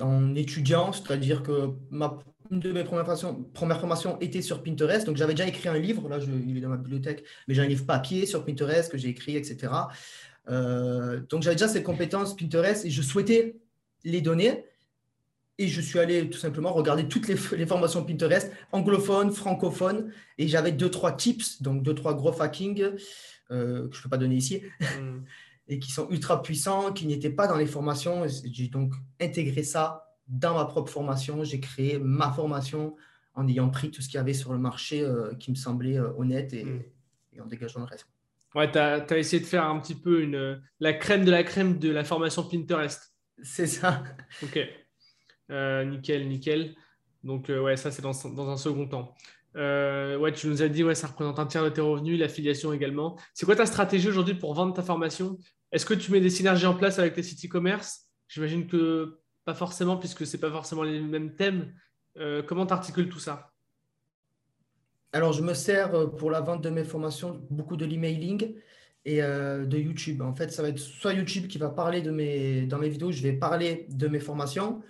[0.00, 2.18] en étudiant, c'est-à-dire que ma,
[2.50, 5.06] une de mes premières formations, premières formations était sur Pinterest.
[5.06, 7.62] Donc, j'avais déjà écrit un livre, là, je, il est dans ma bibliothèque, mais j'ai
[7.62, 9.72] un livre papier sur Pinterest que j'ai écrit, etc.
[10.48, 13.56] Euh, donc j'avais déjà ces compétences Pinterest et je souhaitais
[14.04, 14.64] les donner.
[15.58, 20.72] Et je suis allé tout simplement regarder toutes les, formations Pinterest, anglophones, francophones, et j'avais
[20.72, 22.82] deux, trois tips, donc deux, trois gros hacking
[23.50, 25.18] euh, que je ne peux pas donner ici, hmm.
[25.68, 28.24] et qui sont ultra puissants, qui n'étaient pas dans les formations.
[28.26, 32.96] J'ai donc intégré ça dans ma propre formation, j'ai créé ma formation
[33.34, 35.98] en ayant pris tout ce qu'il y avait sur le marché euh, qui me semblait
[35.98, 36.80] honnête Mm.
[37.34, 38.06] et, en dégageant le reste.
[38.54, 41.78] Ouais, tu as, essayé de faire un petit peu une, la crème de la crème
[41.78, 43.14] de la formation Pinterest.
[43.42, 44.02] C'est ça.
[44.42, 44.58] Ok.
[45.50, 46.74] Euh, nickel, nickel.
[47.22, 49.14] Donc, euh, ouais, ça, c'est dans, dans un second temps.
[49.56, 52.72] Euh, ouais, tu nous as dit, ouais, ça représente un tiers de tes revenus, l'affiliation
[52.72, 53.18] également.
[53.34, 55.38] C'est quoi ta stratégie aujourd'hui pour vendre ta formation?
[55.72, 58.08] Est-ce que tu mets des synergies en place avec tes sites e-commerce?
[58.28, 61.72] J'imagine que pas forcément, puisque ce n'est pas forcément les mêmes thèmes.
[62.18, 63.52] Euh, comment tu articules tout ça?
[65.12, 68.54] Alors, je me sers euh, pour la vente de mes formations beaucoup de l'emailing
[69.04, 70.22] et euh, de YouTube.
[70.22, 73.10] En fait, ça va être soit YouTube qui va parler de mes, dans mes vidéos,
[73.10, 74.82] je vais parler de mes formations,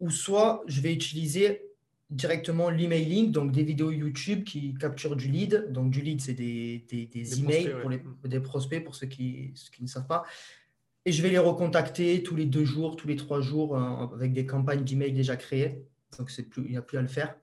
[0.00, 1.62] ou soit je vais utiliser
[2.10, 5.68] directement l'emailing, donc des vidéos YouTube qui capturent du lead.
[5.70, 8.02] Donc, du lead, c'est des, des, des Des emails prospects, pour ouais.
[8.24, 10.24] les, des prospects, pour ceux qui, ceux qui ne savent pas.
[11.04, 14.32] Et je vais les recontacter tous les deux jours, tous les trois jours, euh, avec
[14.32, 15.84] des campagnes d'email déjà créées.
[16.18, 17.36] Donc, plus, il n'y a plus à le faire.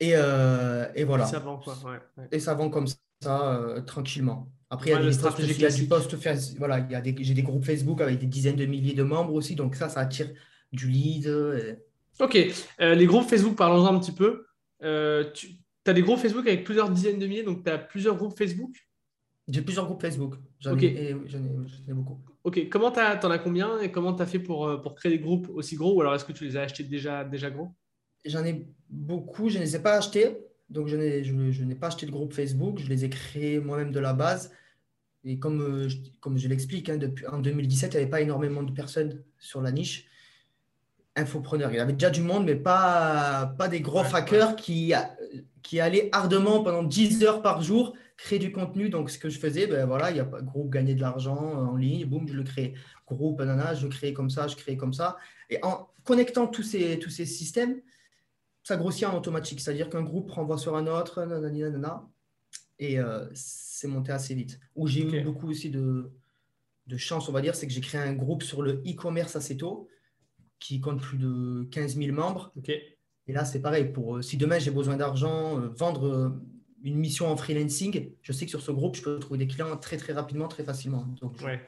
[0.00, 1.26] Et, euh, et voilà.
[1.26, 2.28] Ça vend quoi ouais, ouais.
[2.30, 2.86] Et ça vend comme
[3.20, 4.48] ça, euh, tranquillement.
[4.70, 6.14] Après, il y a des la posts, stratégie il y a du post
[6.58, 9.02] voilà, il y a des, j'ai des groupes Facebook avec des dizaines de milliers de
[9.02, 10.30] membres aussi, donc ça, ça attire
[10.72, 11.26] du lead.
[11.26, 11.74] euh,
[12.20, 12.36] Ok,
[12.80, 14.46] Euh, les groupes Facebook, parlons-en un petit peu.
[14.80, 15.56] Tu
[15.86, 18.74] as des groupes Facebook avec plusieurs dizaines de milliers, donc tu as plusieurs groupes Facebook?
[19.48, 20.34] J'ai plusieurs groupes Facebook.
[20.60, 22.20] J'en ai, et oui, j'en ai, j'en ai beaucoup.
[22.44, 25.18] Ok, comment tu en as combien et comment tu as fait pour, pour créer des
[25.18, 27.74] groupes aussi gros ou alors est-ce que tu les as achetés déjà, déjà gros?
[28.24, 30.38] J'en ai beaucoup, je ne les ai pas achetés.
[30.70, 32.78] Donc, je n'ai, je, je n'ai pas acheté de groupe Facebook.
[32.78, 34.52] Je les ai créés moi-même de la base.
[35.24, 38.20] Et comme, euh, je, comme je l'explique, hein, depuis, en 2017, il n'y avait pas
[38.20, 40.06] énormément de personnes sur la niche.
[41.16, 41.72] Infopreneur.
[41.72, 44.92] Il y avait déjà du monde, mais pas, pas des gros Ouais, hackers qui,
[45.62, 48.90] qui allaient ardemment pendant 10 heures par jour créer du contenu.
[48.90, 51.36] Donc, ce que je faisais, ben voilà, il y a pas groupe gagner de l'argent
[51.36, 52.74] en ligne, boum, je le crée.
[53.06, 55.16] Groupe, nanana, je le crée comme ça, je crée comme ça.
[55.50, 57.80] Et en connectant tous ces, tous ces systèmes,
[58.68, 59.60] ça grossit en automatique.
[59.60, 62.06] C'est-à-dire qu'un groupe renvoie sur un autre, nanani, nanana,
[62.78, 64.60] et euh, c'est monté assez vite.
[64.76, 66.12] Où j'ai eu beaucoup aussi de,
[66.86, 69.56] de chance, on va dire, c'est que j'ai créé un groupe sur le e-commerce assez
[69.56, 69.88] tôt,
[70.58, 72.52] qui compte plus de 15 000 membres.
[72.58, 73.90] Ok, Et là, c'est pareil.
[73.90, 76.38] Pour, euh, si demain j'ai besoin d'argent, euh, vendre
[76.84, 79.74] une mission en freelancing, je sais que sur ce groupe, je peux trouver des clients
[79.78, 81.06] très, très rapidement, très facilement.
[81.22, 81.60] Donc, je, ouais.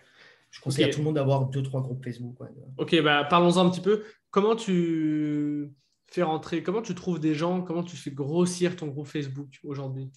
[0.50, 2.38] je conseille à tout le monde d'avoir deux, trois groupes Facebook.
[2.40, 2.50] ouais.
[2.76, 4.02] Ok, bah, parlons-en un petit peu.
[4.30, 5.72] Comment tu
[6.11, 10.11] fais rentrer, comment tu trouves des gens, comment tu fais grossir ton groupe Facebook aujourd'hui?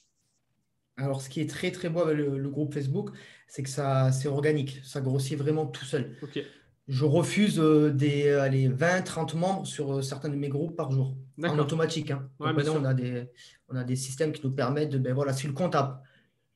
[0.97, 3.10] Alors, ce qui est très, très beau avec le, le groupe Facebook,
[3.47, 4.79] c'est que ça, c'est organique.
[4.84, 6.15] Ça grossit vraiment tout seul.
[6.21, 6.39] Ok,
[6.88, 10.91] Je refuse euh, des allez, 20, 30 membres sur euh, certains de mes groupes par
[10.91, 11.17] jour.
[11.43, 12.12] En automatique.
[12.12, 12.29] hein.
[12.39, 12.82] Ouais, Donc bien maintenant, sûr.
[12.82, 13.32] on a, des,
[13.69, 16.03] on a des systèmes qui nous permettent de, ben voilà, si le compte a,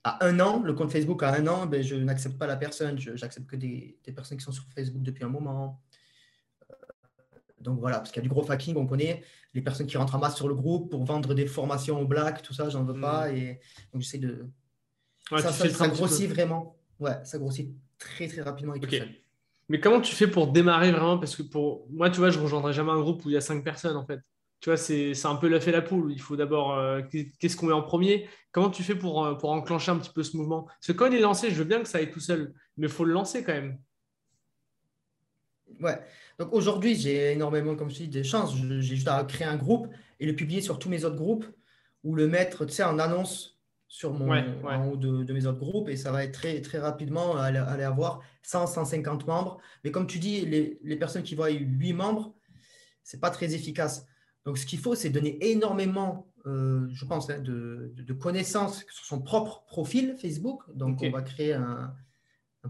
[0.04, 3.00] a un an, le compte Facebook a un an, ben je n'accepte pas la personne.
[3.00, 5.82] J'accepte que des, des personnes qui sont sur Facebook depuis un moment.
[7.62, 9.24] Donc voilà, parce qu'il y a du gros hacking, on connaît.
[9.54, 12.42] Les personnes qui rentrent en masse sur le groupe pour vendre des formations au black,
[12.44, 13.32] tout ça, j'en veux pas.
[13.32, 13.60] Et
[13.94, 14.46] donc j'essaie de.
[15.32, 16.78] Ouais, ça, ça, grossit vraiment.
[17.00, 19.10] Ouais, ça grossit très très rapidement tout seul.
[19.70, 21.18] Mais comment tu fais pour démarrer vraiment?
[21.18, 23.38] Parce que pour moi, tu vois, je ne rejoindrai jamais un groupe où il y
[23.38, 24.22] a cinq personnes en fait.
[24.60, 26.12] Tu vois, c'est c'est un peu l'œuf et la poule.
[26.12, 27.02] Il faut d'abord, euh,
[27.40, 28.30] qu'est-ce qu'on met en premier?
[28.52, 30.64] Comment tu fais pour, euh, pour enclencher un petit peu ce mouvement?
[30.64, 32.88] Parce que quand il est lancé, je veux bien que ça aille tout seul, mais
[32.88, 33.78] il faut le lancer quand même.
[35.80, 36.00] Ouais.
[36.40, 38.56] Donc aujourd'hui, j'ai énormément, comme je dis, des chances.
[38.56, 39.88] J'ai juste à créer un groupe
[40.20, 41.46] et le publier sur tous mes autres groupes
[42.04, 44.74] ou le mettre, tu sais, en annonce sur mon, Ouais, ouais.
[44.74, 47.58] en haut de, de mes autres groupes et ça va être très, très rapidement aller,
[47.60, 49.60] aller avoir 100, 150 membres.
[49.84, 52.36] Mais comme tu dis, les, les personnes qui voient 8 membres,
[53.04, 54.06] c'est pas très efficace.
[54.46, 59.06] Donc ce qu'il faut, c'est donner énormément, euh, je pense, hein, de, de- connaissances sur
[59.06, 60.62] son propre profil Facebook.
[60.76, 61.94] Donc on va créer un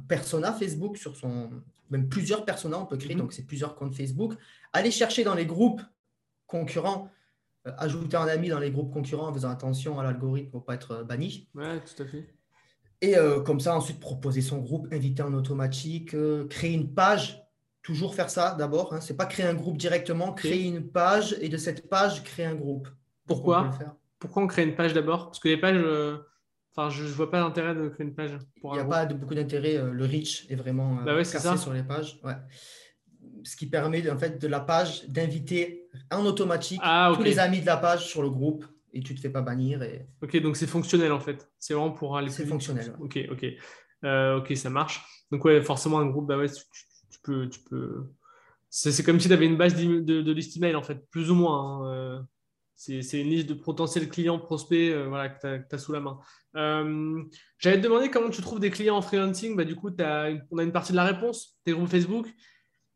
[0.08, 1.50] persona Facebook sur son,
[1.90, 3.22] même plusieurs personas, on peut créer, Mhm.
[3.22, 4.34] donc c'est plusieurs comptes Facebook.
[4.74, 5.82] Aller chercher dans les groupes
[6.46, 7.10] concurrents,
[7.68, 10.66] euh, ajouter un ami dans les groupes concurrents en faisant attention à l'algorithme pour ne
[10.66, 11.48] pas être euh, banni.
[11.56, 12.28] Ouais, tout à fait.
[13.02, 17.44] Et euh, comme ça, ensuite proposer son groupe, inviter en automatique, euh, créer une page.
[17.84, 18.94] Toujours faire ça d'abord.
[18.94, 19.02] Hein.
[19.02, 22.46] Ce n'est pas créer un groupe directement, créer une page et de cette page, créer
[22.46, 22.90] un groupe.
[23.26, 23.70] Pourquoi.
[24.20, 25.28] Pourquoi on crée une page d'abord?
[25.28, 25.82] Parce que les pages,
[26.78, 29.06] enfin, je ne vois pas l'intérêt de créer une page pour Il n'y a pas
[29.06, 29.78] de, beaucoup d'intérêt.
[29.78, 32.20] euh, le reach est vraiment euh, Bah ouais, cassé sur les pages.
[32.24, 32.36] Ouais.
[33.44, 37.62] Ce qui permet en fait de la page d'inviter en automatique Ah, tous les amis
[37.62, 39.82] de la page sur le groupe et tu ne te fais pas bannir.
[39.84, 40.08] Et...
[40.22, 41.50] Ok, donc c'est fonctionnel en fait.
[41.60, 43.46] C'est vraiment pour aller C'est fonctionnel, Ok, ok.
[44.04, 45.04] Euh, ok, ça marche.
[45.32, 48.12] Donc ouais, forcément un groupe, bah ouais, tu, peux, tu peux.
[48.70, 51.08] C'est c'est comme si tu avais une base d'e- de, de liste email en fait,
[51.10, 51.88] plus ou moins.
[51.92, 52.28] hein.
[52.90, 56.00] Euh, C'est une liste de potentiels clients, prospects, euh, voilà, que tu as, sous la
[56.00, 56.20] main.
[56.56, 57.24] Euh,
[57.58, 59.56] J'allais te demander comment tu trouves des clients en freelancing.
[59.56, 62.28] Bah, du coup, on a une partie de la réponse, tes groupes Facebook.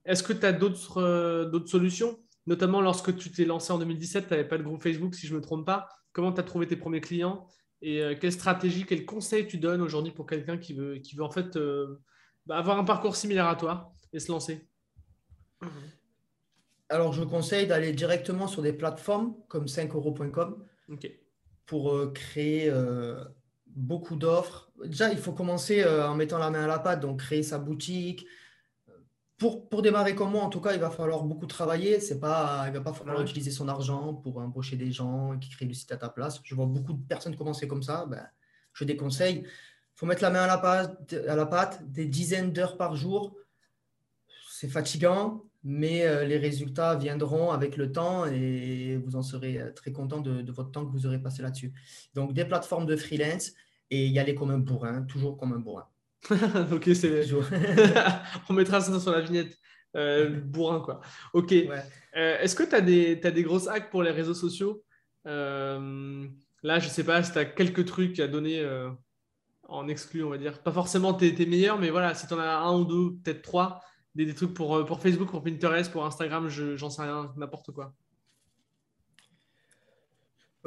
[0.06, 2.20] Est-ce que tu as d'autres solutions?
[2.48, 5.34] Notamment lorsque tu t'es lancé en 2017, tu n'avais pas de groupe Facebook, si je
[5.34, 5.88] ne me trompe pas.
[6.12, 7.48] Comment tu as trouvé tes premiers clients?
[7.84, 11.32] Et quelle stratégie, quel conseil tu donnes aujourd'hui pour quelqu'un qui veut, qui veut en
[11.32, 11.58] fait
[12.46, 14.68] bah, avoir un parcours similaire à toi et se lancer?
[16.92, 20.62] Alors, je conseille d'aller directement sur des plateformes comme 5euros.com
[21.66, 23.24] pour euh, créer euh,
[23.66, 24.70] beaucoup d'offres.
[24.84, 27.60] Déjà, il faut commencer euh, en mettant la main à la pâte, donc créer sa
[27.60, 28.28] boutique.
[29.38, 32.02] Pour, pour démarrer comme moi, en tout cas, il va falloir beaucoup travailler.
[32.02, 35.50] C'est pas, il ne va pas falloir utiliser son argent pour embaucher des gens qui
[35.50, 36.42] créent le site à ta place.
[36.44, 38.06] Je vois beaucoup de personnes commencer comme ça.
[38.06, 38.28] Ben,
[38.74, 39.44] je déconseille.
[39.46, 42.98] Il faut mettre la main à la pâte, à la pâte des dizaines d'heures par
[42.98, 43.34] jour.
[44.50, 49.72] C'est fatigant, mais euh, les résultats viendront avec le temps et vous en serez euh,
[49.72, 51.72] très content de, votre temps que vous aurez passé là-dessus.
[52.16, 53.52] Donc, des plateformes de freelance
[53.90, 55.88] et y aller comme un bourrin, toujours comme un bourrin.
[56.72, 57.26] ok, c'est.
[58.50, 59.58] On mettra ça sur la vignette.
[59.96, 61.02] Euh, bourrin, quoi.
[61.34, 61.54] Ok.
[62.14, 64.84] Est-ce que tu as des, as des grosses hacks pour les réseaux sociaux?
[65.26, 68.66] Là, je sais pas si tu as quelques trucs à donner
[69.68, 70.62] en exclu, on va dire.
[70.62, 73.42] Pas forcément tes, tes meilleurs, mais voilà, si tu en as un ou deux, peut-être
[73.42, 73.82] trois,
[74.16, 77.94] des, trucs pour, euh, pour Facebook, pour Pinterest, pour Instagram, j'en sais rien, n'importe quoi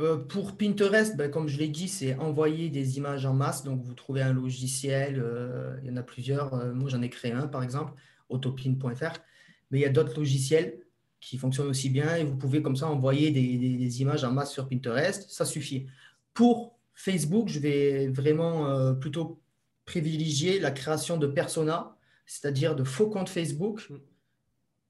[0.01, 3.63] euh, pour Pinterest, ben, comme je l'ai dit, c'est envoyer des images en masse.
[3.63, 6.75] Donc, vous trouvez un logiciel, euh, il y en a plusieurs.
[6.75, 7.93] moi, j'en ai créé un, par exemple,
[8.29, 9.21] autopin.fr.
[9.71, 10.81] Mais il y a d'autres logiciels
[11.21, 14.53] qui fonctionnent aussi bien et vous pouvez comme ça envoyer des, des, images en masse
[14.53, 15.31] sur Pinterest.
[15.31, 15.87] Ça suffit.
[16.33, 19.41] Pour Facebook, je vais vraiment plutôt
[19.85, 21.94] privilégier la création de personas
[22.27, 23.97] c'est-à-dire de faux comptes Facebook mm.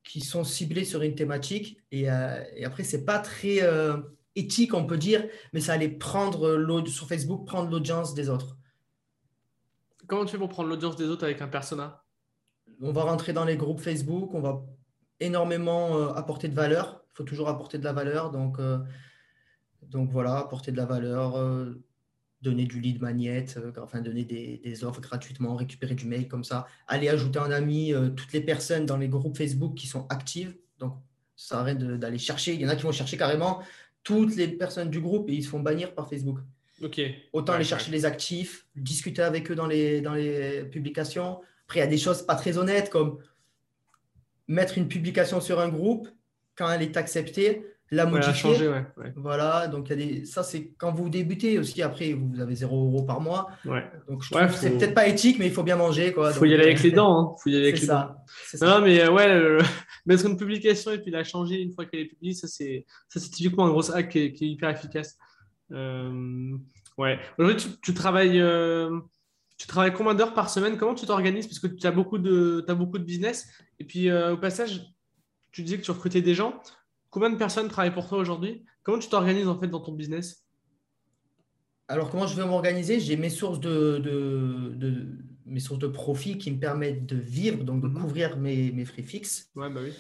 [0.03, 1.79] qui sont ciblés sur une thématique.
[1.91, 3.97] Et, euh, après, ce n'est pas très euh,
[4.35, 8.57] éthique, on peut dire, mais ça allait prendre sur Facebook, prendre l'audience des autres.
[10.07, 12.05] Comment tu fais pour prendre l'audience des autres avec un persona?
[12.81, 14.63] On va rentrer dans les groupes Facebook, on va
[15.21, 17.03] énormément euh, apporter de valeur.
[17.13, 18.33] Il faut toujours apporter de la valeur.
[18.33, 18.59] Donc,
[19.83, 21.37] donc voilà, apporter de la valeur
[22.45, 26.67] donner du lead magnet, euh, enfin donner des, offres gratuitement, récupérer du mail comme ça,
[26.87, 30.55] aller ajouter un ami euh, toutes les personnes dans les groupes Facebook qui sont actives.
[30.79, 30.95] Donc,
[31.35, 32.55] ça arrête d'aller chercher.
[32.55, 33.63] Il y en a qui vont chercher carrément
[34.05, 36.39] toutes les personnes du groupe et ils se font bannir par Facebook.
[36.83, 37.01] Ok.
[37.33, 41.41] Autant aller chercher les actifs, discuter avec eux dans les, dans les publications.
[41.65, 43.19] Après, il y a des choses pas très honnêtes comme
[44.47, 46.09] mettre une publication sur un groupe
[46.57, 48.71] quand elle est acceptée la modifier.
[49.17, 50.25] Voilà, donc il y a des...
[50.25, 53.49] ça c'est quand vous débutez aussi, après vous avez 0 euros par mois.
[54.09, 56.15] Donc je trouve c'est peut-être pas éthique, mais il faut bien manger.
[56.17, 57.19] Il faut y aller avec les dents.
[57.19, 57.37] Hein.
[57.43, 58.17] Faut y aller avec les ça.
[58.61, 58.67] dents.
[58.67, 59.65] Non, mais euh, ouais,
[60.07, 62.85] mettre une publication et puis la changer une fois qu'elle est publiée, ça c'est
[63.31, 65.17] typiquement un gros hack qui est, hyper efficace.
[65.73, 66.57] Euh,
[66.99, 67.19] ouais.
[67.39, 68.41] Aujourd'hui, tu, travailles.
[68.41, 69.01] Euh,
[69.57, 70.77] tu travailles combien d'heures par semaine?
[70.77, 71.47] Comment tu t'organises?
[71.47, 73.49] Parce que tu as beaucoup de, as beaucoup de business.
[73.79, 74.83] Et puis, au passage,
[75.53, 76.61] tu disais que tu recrutais des gens.
[77.15, 78.65] Combien de personnes travaillent pour toi aujourd'hui?
[78.83, 80.45] Comment tu t'organises en fait dans ton business?
[81.87, 82.99] Alors, comment je vais m'organiser?
[82.99, 87.83] J'ai mes sources de, de, mes sources de profit qui me permettent de vivre, donc
[87.83, 87.95] de mhm.
[87.95, 89.49] couvrir mes, mes, frais fixes.
[89.55, 89.93] Ouais, bah oui.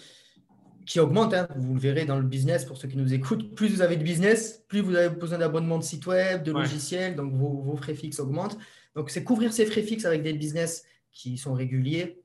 [0.86, 1.46] Qui augmentent, hein.
[1.56, 3.54] vous le verrez dans le business pour ceux qui nous écoutent.
[3.54, 7.14] Plus vous avez de business, plus vous avez besoin d'abonnement de site web, de logiciels,
[7.14, 8.58] donc vos, vos, frais fixes augmentent.
[8.96, 12.20] Donc, c'est couvrir ces frais fixes avec des business qui sont réguliers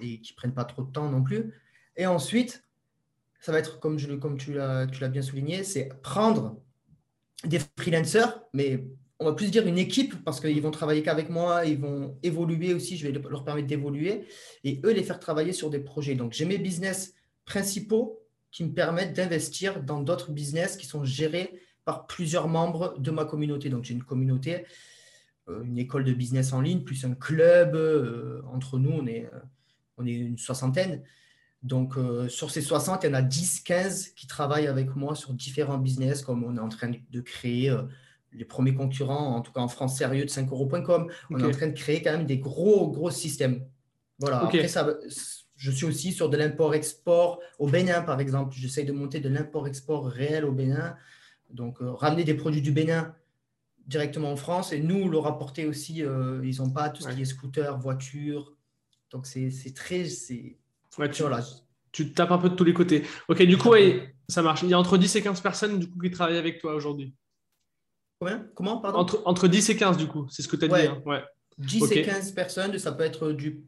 [0.00, 1.54] et qui ne prennent pas trop de temps non plus.
[1.96, 2.64] Et ensuite,
[3.44, 6.62] ça va être, comme, tu l'as bien souligné, c'est prendre
[7.44, 8.86] des freelancers, mais
[9.18, 12.72] on va plus dire une équipe parce qu'ils vont travailler qu'avec moi, ils vont évoluer
[12.72, 14.24] aussi, je vais leur permettre d'évoluer
[14.64, 16.14] et eux les faire travailler sur des projets.
[16.14, 17.12] Donc j'ai mes business
[17.44, 18.18] principaux
[18.50, 23.26] qui me permettent d'investir dans d'autres business qui sont gérés par plusieurs membres de ma
[23.26, 23.68] communauté.
[23.68, 24.64] Donc j'ai une communauté,
[25.50, 27.74] euh, une école de business en ligne, plus un club.
[27.74, 29.38] Euh, entre nous, on est, euh,
[29.98, 31.02] on est une soixantaine.
[31.64, 35.14] Donc, euh, sur ces 60, il y en a 10, 15 qui travaillent avec moi
[35.14, 37.84] sur différents business, comme on est en train de créer euh,
[38.32, 41.10] les premiers concurrents, en tout cas en France sérieux, de 5euros.com.
[41.30, 43.64] On est en train de créer quand même des gros, gros systèmes.
[44.18, 44.44] Voilà.
[44.44, 44.86] Après, ça,
[45.56, 48.54] je suis aussi sur de l'import-export au Bénin, par exemple.
[48.54, 50.96] J'essaye de monter de l'import-export réel au Bénin.
[51.48, 53.14] Donc, euh, ramener des produits du Bénin
[53.86, 56.02] directement en France et nous le rapporter aussi.
[56.02, 58.52] ils n'ont pas tout ce qui est scooter, voiture.
[59.10, 60.04] Donc, c'est très.
[60.98, 61.22] Ouais, tu,
[61.92, 63.04] tu tapes un peu de tous les côtés.
[63.28, 63.74] Ok, du coup,
[64.28, 64.62] ça marche.
[64.62, 67.14] Il y a entre 10 et 15 personnes du coup, qui travaillent avec toi aujourd'hui.
[68.18, 68.46] Combien?
[68.54, 68.98] Comment pardon?
[68.98, 70.86] Entre, entre 10 et 15 du coup, c'est ce que tu as dit.
[70.86, 71.02] Hein.
[71.06, 71.22] Ouais.
[71.58, 73.62] 10 et 15 personnes, ça peut être du,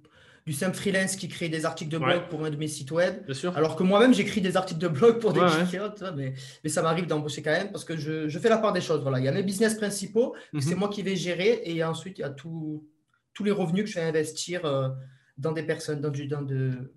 [0.44, 3.24] du simple freelance qui crée des articles de blog pour un de mes sites web.
[3.24, 3.56] Bien sûr.
[3.56, 6.34] Alors que moi-même, j'écris des articles de blog pour des clients, mais,
[6.64, 9.02] mais, ça m'arrive d'embaucher quand même parce que je, je, fais la part des choses.
[9.02, 9.20] Voilà.
[9.20, 10.60] Il y a mes business principaux, mhm.
[10.60, 12.88] c'est moi qui vais gérer, et ensuite, il y a tout,
[13.34, 14.88] tous les revenus que je vais investir euh,
[15.38, 16.92] dans des personnes, dans du, dans de,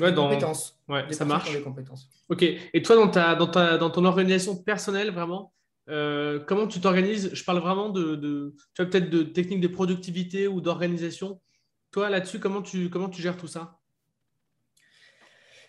[0.00, 0.28] Ouais, dans...
[0.28, 0.78] compétences.
[0.88, 1.52] Ouais, Des ça marche.
[1.52, 2.08] des compétences.
[2.28, 2.42] Ok.
[2.42, 5.52] Et toi, dans, ta, dans, ta, dans ton organisation personnelle, vraiment,
[5.88, 7.30] euh, comment tu t'organises?
[7.34, 11.40] Je parle vraiment de, de tu vois, peut-être de techniques de productivité ou d'organisation.
[11.90, 13.78] Toi, là-dessus, comment tu, comment tu gères tout ça?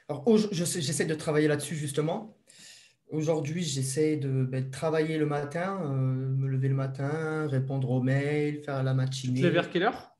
[0.09, 2.37] Alors, je j'essaie de travailler là-dessus justement.
[3.09, 8.61] Aujourd'hui, j'essaie de, ben, travailler le matin, euh, me lever le matin, répondre aux mails,
[8.63, 9.41] faire la Tu te matinée.
[9.41, 10.10] lèves vers quelle heure?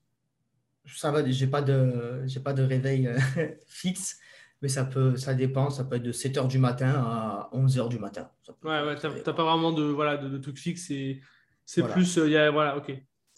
[0.95, 3.17] Ça va, j'ai pas de, j'ai pas de réveil euh,
[3.67, 4.19] fixe,
[4.61, 5.69] mais ça peut, ça dépend.
[5.69, 8.29] Ça peut être de 7 heures du matin à 11 heures du matin.
[8.63, 10.89] Ouais, ouais, t'as pas vraiment de, voilà, de, de trucs fixes.
[10.91, 11.21] et
[11.65, 11.95] C'est Voilà.
[11.95, 12.17] plus.
[12.17, 12.89] euh, il y a, voilà, ok.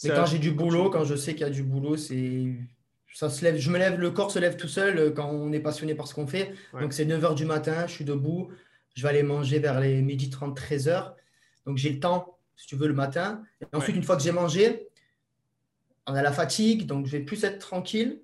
[0.03, 2.57] Mais quand j'ai du boulot, quand je sais qu'il y a du boulot, c'est
[3.13, 5.51] ça se lève, je me lève, le corps se lève tout seul euh, quand on
[5.53, 6.51] est passionné par ce qu'on fait.
[6.73, 6.81] Ouais.
[6.81, 8.51] Donc c'est 9 heures du matin, je suis debout,
[8.95, 11.15] je vais aller manger vers les midi 30, 13 heures.
[11.67, 13.43] Donc j'ai le temps, si tu veux, le matin.
[13.61, 13.99] Et ensuite, Ouais.
[13.99, 14.87] une fois que j'ai mangé,
[16.07, 18.21] on a la fatigue, donc je vais plus être tranquille.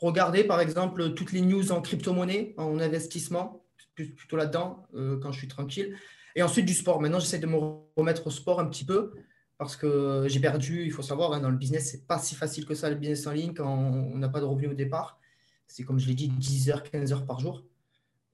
[0.00, 3.62] Regarder par exemple toutes les news en crypto-monnaie, en investissement,
[3.94, 5.96] plutôt là-dedans, euh, quand je suis tranquille.
[6.36, 7.00] Et ensuite du sport.
[7.00, 7.58] Maintenant, j'essaie de me
[7.96, 9.12] remettre au sport un petit peu
[9.58, 12.64] parce que j'ai perdu, il faut savoir, hein, dans le business, c'est pas si facile
[12.64, 15.18] que ça, le business en ligne, quand on n'a pas de revenus au départ.
[15.66, 17.62] C'est comme je l'ai dit, 10 heures, 15 heures par jour,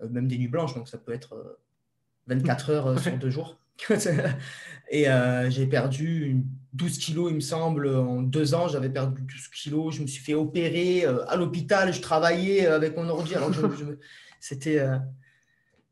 [0.02, 1.58] Euh, même des nuits blanches, donc ça peut être euh,
[2.28, 3.18] 24 heures euh, sur Ouais.
[3.24, 3.58] deux jours.
[4.90, 9.22] Et euh, j'ai perdu une 12 kilos, il me semble, en deux ans, j'avais perdu
[9.22, 13.08] 12 kilos, je me suis fait opérer euh, à l'hôpital, je travaillais euh, avec mon
[13.08, 13.98] ordi, alors je- je me-
[14.40, 14.78] c'était...
[14.78, 14.96] euh,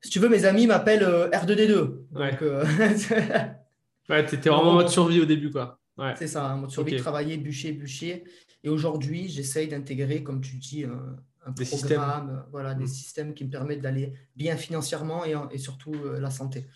[0.02, 1.94] Si tu veux, mes amis m'appellent euh, R2D2.
[2.14, 2.30] Ouais.
[2.32, 2.40] Donc,
[4.10, 5.80] Ouais, t'étais vraiment en mode survie au début, quoi.
[5.96, 6.12] Ouais.
[6.18, 8.24] C'est ça, un mode survie, travailler, bûcher, bûcher.
[8.62, 12.88] Et aujourd'hui, j'essaye d'intégrer, comme tu dis, un, Des programme, euh, voilà, des Mm.
[12.88, 16.66] systèmes qui me permettent d'aller bien financièrement et, en- et surtout la santé.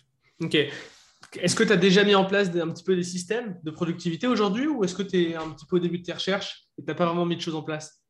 [0.41, 0.57] Ok.
[1.39, 3.71] Est-ce que tu as déjà mis en place des- un petit peu des systèmes de
[3.71, 6.67] productivité aujourd'hui ou est-ce que tu es un petit peu au début de tes recherches
[6.77, 8.01] et tu n'as pas vraiment mis de choses en place?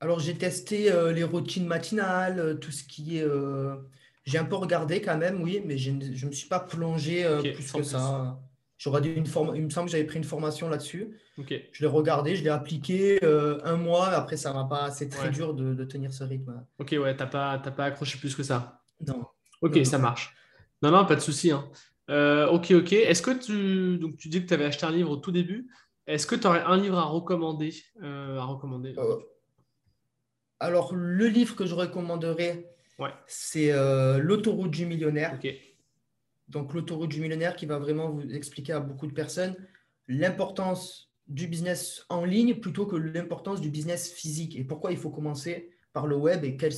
[0.00, 3.22] Alors, j'ai testé euh, les routines matinales, euh, tout ce qui est.
[3.22, 3.76] euh,
[4.24, 7.40] J'ai un peu regardé quand même, oui, mais je ne me suis pas plongé euh,
[7.42, 7.84] plus que plus.
[7.84, 8.40] ça.
[8.78, 9.54] J'aurais dû une forme...
[9.56, 11.18] Il me semble que j'avais pris une formation là-dessus.
[11.36, 11.52] Ok.
[11.70, 14.08] Je l'ai regardé, je l'ai appliqué un mois.
[14.08, 14.90] Après, ça va pas.
[14.90, 15.30] C'est très Ouais.
[15.30, 16.64] dur de, de tenir ce rythme.
[16.78, 18.80] Ok, ouais, tu n'as pas, t'as pas accroché plus que ça.
[19.06, 19.26] Non.
[19.60, 20.02] Ok, Non, ça non.
[20.04, 20.34] marche.
[20.82, 21.50] Non, non, pas de souci.
[21.50, 21.68] hein.
[22.10, 22.92] Euh, ok, ok.
[22.92, 23.98] Est-ce que tu.
[23.98, 25.70] Donc, tu dis que tu avais acheté un livre au tout début.
[26.06, 28.94] Est-ce que tu aurais un livre à recommander, euh, à recommander?
[28.98, 29.16] Euh,
[30.58, 33.10] alors, le livre que je recommanderais, Ouais.
[33.26, 33.72] c'est
[34.18, 35.38] L'autoroute du millionnaire.
[36.48, 39.54] Donc, l'autoroute du millionnaire qui va vraiment vous expliquer à beaucoup de personnes
[40.08, 45.10] l'importance du business en ligne plutôt que l'importance du business physique et pourquoi il faut
[45.10, 46.74] commencer par le web et quelles,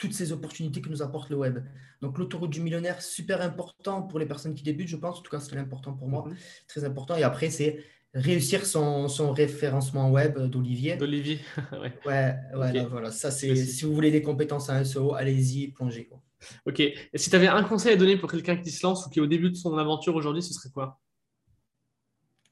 [0.00, 1.58] toutes ces opportunités que nous apporte le web.
[2.00, 5.18] Donc, l'autoroute du millionnaire, super important pour les personnes qui débutent, je pense.
[5.18, 6.36] En tout cas, c'est important pour moi, Mhm.
[6.66, 7.14] très important.
[7.16, 7.84] Et après, c'est
[8.14, 10.96] réussir son, son référencement web d'Olivier.
[10.96, 11.38] D'Olivier.
[11.72, 11.92] ouais.
[12.06, 12.88] Ouais, voilà, Ok.
[12.90, 13.10] voilà.
[13.12, 16.06] Ça, c'est si vous voulez des compétences à SEO, allez-y, plongez.
[16.06, 16.20] Quoi.
[16.64, 16.80] Ok.
[16.80, 19.18] Et si tu avais un conseil à donner pour quelqu'un qui se lance ou qui
[19.18, 20.98] est au début de son aventure aujourd'hui, ce serait quoi?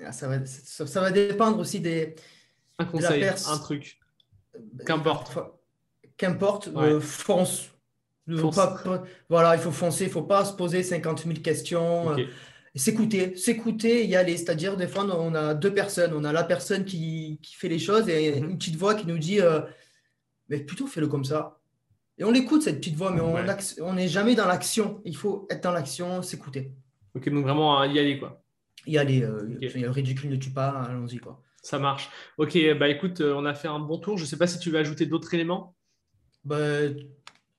[0.04, 2.14] Ah, Ça va, ça, ça va dépendre aussi des.
[2.78, 3.98] Un conseil, un truc.
[4.86, 5.38] Qu'importe.
[6.18, 6.84] Qu'importe, Ouais.
[6.92, 7.70] euh, fonce.
[8.38, 11.38] Faut pas- pas- voilà, il faut foncer, il ne faut pas se poser 50 000
[11.40, 12.10] questions.
[12.12, 12.24] Euh,
[12.74, 14.36] S'écouter, s'écouter, y aller.
[14.36, 16.12] C'est-à-dire, des fois, on a deux personnes.
[16.14, 18.50] On a la personne qui, qui fait les choses et Mhm.
[18.50, 19.62] une petite voix qui nous dit euh,
[20.50, 21.58] Mais plutôt fais-le comme ça.
[22.18, 23.42] Et on l'écoute, cette petite voix, mais on Ouais.
[23.46, 25.00] ac- on n'est jamais dans l'action.
[25.04, 26.72] Il faut être dans l'action, s'écouter.
[27.14, 28.42] Ok, donc vraiment y aller, quoi.
[28.86, 29.22] y aller.
[29.22, 29.58] euh.
[29.60, 31.18] Le ridicule ne tue pas, allons-y.
[31.18, 31.42] quoi.
[31.62, 32.08] Ça marche.
[32.38, 34.16] Ok, bah écoute, euh, on a fait un bon tour.
[34.16, 35.74] Je ne sais pas si tu veux ajouter d'autres éléments.
[36.44, 36.96] Ben,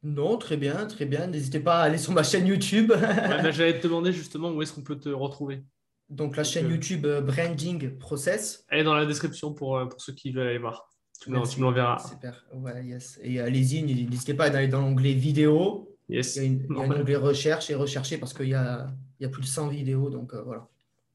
[0.04, 1.28] non, très bien, très bien.
[1.28, 2.92] N'hésitez pas à aller sur ma chaîne YouTube.
[2.92, 2.98] Ouais,
[3.44, 5.64] bah, J'allais te demander justement où est-ce qu'on peut te retrouver.
[6.10, 8.66] Donc, la chaîne euh, YouTube euh, Branding Process.
[8.70, 10.90] Elle est dans la description pour, euh, pour ceux qui veulent aller voir.
[11.22, 12.00] Tu me, l'enverras.
[12.00, 12.46] Super.
[12.54, 13.20] Ouais, yes.
[13.22, 15.96] Et allez-y, n'hésitez pas à aller dans l'onglet vidéo.
[16.08, 16.38] Yes.
[16.38, 18.54] Il y a, une- il y a un onglet recherche et rechercher parce qu'il y
[18.54, 18.88] a,
[19.20, 20.10] il y a plus de 100 vidéos.
[20.10, 20.68] Donc, euh, voilà.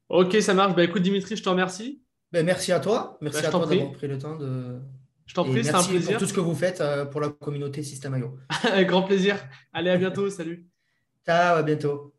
[0.09, 0.75] Ok, ça marche.
[0.75, 2.01] Bah écoute, Dimitri, je te remercie.
[2.31, 3.17] Ben, merci à toi.
[3.19, 4.79] Merci Bah, à toi d'avoir pris le temps de.
[5.25, 6.11] Je t'en prie, c'est un merci plaisir.
[6.11, 8.37] pour tout ce que vous faites euh, pour la communauté System.io.
[8.63, 9.37] Avec grand plaisir.
[9.73, 10.29] Allez, à bientôt.
[10.29, 10.67] Salut.
[11.25, 12.13] Ciao, à bientôt.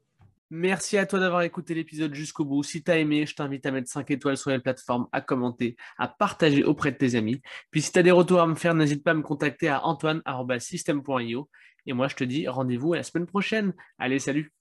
[0.51, 2.62] Merci à toi d'avoir écouté l'épisode jusqu'au bout.
[2.62, 5.76] Si tu as aimé, je t'invite à mettre 5 étoiles sur les plateformes, à commenter,
[5.99, 7.41] à partager auprès de tes amis.
[7.70, 9.85] Puis si tu as des retours à me faire, n'hésite pas à me contacter à
[9.85, 11.49] antoine.system.io.
[11.87, 13.72] Et moi, je te dis rendez-vous à la semaine prochaine.
[13.99, 14.56] Allez, salut